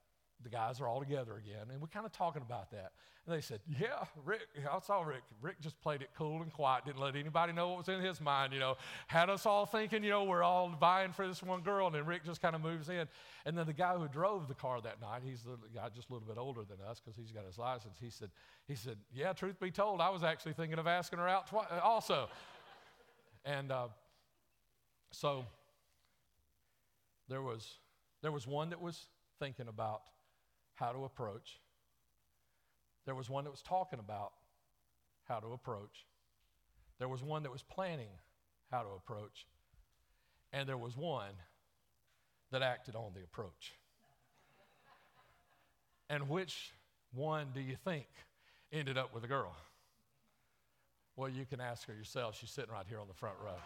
the 0.42 0.50
guys 0.50 0.80
are 0.80 0.86
all 0.88 1.00
together 1.00 1.36
again, 1.36 1.68
and 1.70 1.80
we're 1.80 1.88
kind 1.88 2.04
of 2.04 2.12
talking 2.12 2.42
about 2.42 2.70
that. 2.70 2.92
And 3.26 3.34
they 3.34 3.40
said, 3.40 3.60
Yeah, 3.80 4.04
Rick, 4.24 4.42
I 4.70 4.78
saw 4.80 5.00
Rick. 5.02 5.22
Rick 5.40 5.60
just 5.60 5.80
played 5.80 6.02
it 6.02 6.10
cool 6.16 6.42
and 6.42 6.52
quiet, 6.52 6.84
didn't 6.84 7.00
let 7.00 7.16
anybody 7.16 7.52
know 7.54 7.68
what 7.68 7.78
was 7.78 7.88
in 7.88 8.00
his 8.00 8.20
mind, 8.20 8.52
you 8.52 8.60
know, 8.60 8.76
had 9.06 9.30
us 9.30 9.46
all 9.46 9.64
thinking, 9.64 10.04
you 10.04 10.10
know, 10.10 10.24
we're 10.24 10.42
all 10.42 10.68
vying 10.78 11.12
for 11.12 11.26
this 11.26 11.42
one 11.42 11.62
girl, 11.62 11.86
and 11.86 11.94
then 11.94 12.04
Rick 12.04 12.24
just 12.24 12.42
kind 12.42 12.54
of 12.54 12.60
moves 12.60 12.90
in. 12.90 13.08
And 13.46 13.56
then 13.56 13.66
the 13.66 13.72
guy 13.72 13.94
who 13.94 14.06
drove 14.08 14.48
the 14.48 14.54
car 14.54 14.80
that 14.82 15.00
night, 15.00 15.22
he's 15.24 15.42
the 15.42 15.56
guy 15.74 15.88
just 15.94 16.10
a 16.10 16.12
little 16.12 16.28
bit 16.28 16.36
older 16.36 16.62
than 16.68 16.76
us 16.86 17.00
because 17.00 17.16
he's 17.16 17.32
got 17.32 17.46
his 17.46 17.56
license, 17.56 17.96
he 17.98 18.10
said, 18.10 18.30
he 18.68 18.74
said, 18.74 18.98
Yeah, 19.14 19.32
truth 19.32 19.58
be 19.58 19.70
told, 19.70 20.02
I 20.02 20.10
was 20.10 20.22
actually 20.22 20.52
thinking 20.52 20.78
of 20.78 20.86
asking 20.86 21.18
her 21.18 21.28
out 21.28 21.46
twi- 21.46 21.66
also. 21.82 22.28
and 23.46 23.72
uh, 23.72 23.88
so 25.12 25.46
there 27.28 27.40
was, 27.40 27.78
there 28.24 28.32
was 28.32 28.46
one 28.46 28.70
that 28.70 28.80
was 28.80 29.06
thinking 29.38 29.68
about 29.68 30.00
how 30.76 30.92
to 30.92 31.04
approach. 31.04 31.60
There 33.04 33.14
was 33.14 33.28
one 33.28 33.44
that 33.44 33.50
was 33.50 33.60
talking 33.60 33.98
about 33.98 34.32
how 35.28 35.40
to 35.40 35.48
approach. 35.48 36.06
There 36.98 37.06
was 37.06 37.22
one 37.22 37.42
that 37.42 37.52
was 37.52 37.62
planning 37.62 38.08
how 38.70 38.80
to 38.80 38.88
approach. 38.96 39.46
And 40.54 40.66
there 40.66 40.78
was 40.78 40.96
one 40.96 41.34
that 42.50 42.62
acted 42.62 42.96
on 42.96 43.12
the 43.14 43.22
approach. 43.22 43.74
and 46.08 46.26
which 46.30 46.72
one 47.12 47.48
do 47.52 47.60
you 47.60 47.76
think 47.84 48.06
ended 48.72 48.96
up 48.96 49.14
with 49.14 49.24
a 49.24 49.28
girl? 49.28 49.54
Well, 51.14 51.28
you 51.28 51.44
can 51.44 51.60
ask 51.60 51.86
her 51.88 51.94
yourself. 51.94 52.38
She's 52.40 52.50
sitting 52.50 52.72
right 52.72 52.86
here 52.88 53.00
on 53.00 53.06
the 53.06 53.12
front 53.12 53.36
row. 53.44 53.58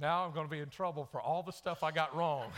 Now 0.00 0.24
I'm 0.24 0.32
going 0.32 0.46
to 0.46 0.50
be 0.50 0.60
in 0.60 0.68
trouble 0.68 1.04
for 1.04 1.20
all 1.20 1.42
the 1.42 1.52
stuff 1.52 1.82
I 1.82 1.90
got 1.90 2.16
wrong 2.16 2.50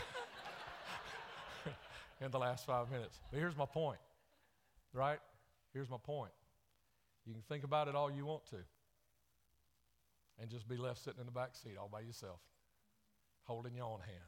in 2.21 2.31
the 2.31 2.39
last 2.39 2.67
five 2.67 2.91
minutes. 2.91 3.21
But 3.31 3.41
here's 3.41 3.57
my 3.57 3.67
point, 3.67 3.99
right? 4.93 5.19
Here's 5.73 5.91
my 5.91 5.97
point. 5.97 6.33
You 7.27 7.33
can 7.33 7.43
think 7.49 7.65
about 7.65 7.89
it 7.89 7.95
all 7.95 8.11
you 8.11 8.25
want 8.25 8.47
to 8.51 8.59
and 10.41 10.51
just 10.51 10.69
be 10.69 10.77
left 10.77 11.03
sitting 11.03 11.21
in 11.21 11.27
the 11.27 11.33
back 11.33 11.55
seat 11.55 11.77
all 11.81 11.89
by 11.89 12.01
yourself, 12.01 12.41
holding 13.45 13.75
your 13.75 13.87
own 13.87 14.01
hand. 14.01 14.19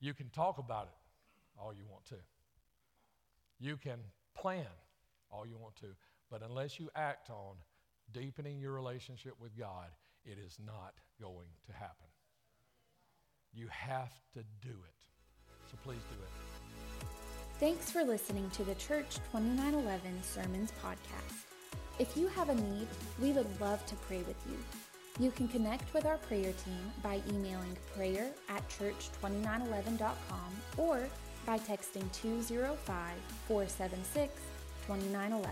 You 0.00 0.14
can 0.14 0.30
talk 0.30 0.58
about 0.58 0.84
it 0.84 1.60
all 1.60 1.72
you 1.74 1.84
want 1.90 2.04
to. 2.06 2.14
You 3.58 3.76
can 3.76 3.98
plan 4.34 4.66
all 5.30 5.46
you 5.46 5.58
want 5.58 5.76
to. 5.76 5.88
But 6.30 6.42
unless 6.42 6.80
you 6.80 6.88
act 6.94 7.28
on 7.28 7.56
deepening 8.12 8.58
your 8.58 8.72
relationship 8.72 9.34
with 9.40 9.56
God, 9.58 9.88
it 10.24 10.38
is 10.38 10.58
not 10.64 10.94
going 11.20 11.48
to 11.66 11.72
happen. 11.72 12.06
You 13.52 13.68
have 13.68 14.12
to 14.34 14.40
do 14.60 14.70
it. 14.70 15.04
So 15.70 15.76
please 15.84 16.02
do 16.08 16.16
it. 16.22 16.30
Thanks 17.58 17.90
for 17.90 18.04
listening 18.04 18.48
to 18.50 18.64
the 18.64 18.74
Church 18.76 19.16
2911 19.32 20.22
Sermons 20.22 20.72
podcast. 20.82 21.44
If 21.98 22.16
you 22.16 22.28
have 22.28 22.48
a 22.48 22.54
need, 22.54 22.88
we 23.20 23.32
would 23.32 23.60
love 23.60 23.84
to 23.86 23.94
pray 23.96 24.22
with 24.22 24.36
you. 24.48 24.56
You 25.18 25.30
can 25.30 25.48
connect 25.48 25.92
with 25.92 26.06
our 26.06 26.16
prayer 26.16 26.52
team 26.64 26.92
by 27.02 27.20
emailing 27.28 27.76
prayer 27.94 28.30
at 28.48 28.66
church2911.com 28.70 30.52
or 30.78 31.06
by 31.44 31.58
texting 31.58 32.10
205 32.12 33.12
476 33.46 34.32
2911. 34.86 35.50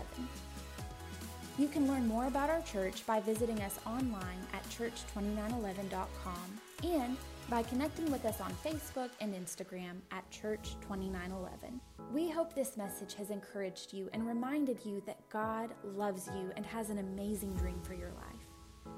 You 1.59 1.67
can 1.67 1.89
learn 1.89 2.07
more 2.07 2.27
about 2.27 2.49
our 2.49 2.61
church 2.61 3.05
by 3.05 3.19
visiting 3.19 3.59
us 3.63 3.77
online 3.85 4.39
at 4.53 4.63
church2911.com 4.69 6.59
and 6.85 7.17
by 7.49 7.63
connecting 7.63 8.09
with 8.09 8.23
us 8.23 8.39
on 8.39 8.53
Facebook 8.63 9.09
and 9.19 9.35
Instagram 9.35 9.97
at 10.11 10.23
Church2911. 10.31 11.81
We 12.13 12.29
hope 12.29 12.55
this 12.55 12.77
message 12.77 13.13
has 13.15 13.29
encouraged 13.29 13.91
you 13.91 14.09
and 14.13 14.25
reminded 14.25 14.85
you 14.85 15.03
that 15.05 15.19
God 15.29 15.71
loves 15.83 16.29
you 16.33 16.49
and 16.55 16.65
has 16.65 16.91
an 16.91 16.99
amazing 16.99 17.53
dream 17.55 17.81
for 17.83 17.93
your 17.93 18.13
life. 18.13 18.95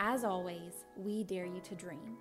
As 0.00 0.24
always, 0.24 0.84
we 0.96 1.22
dare 1.22 1.46
you 1.46 1.60
to 1.60 1.76
dream. 1.76 2.16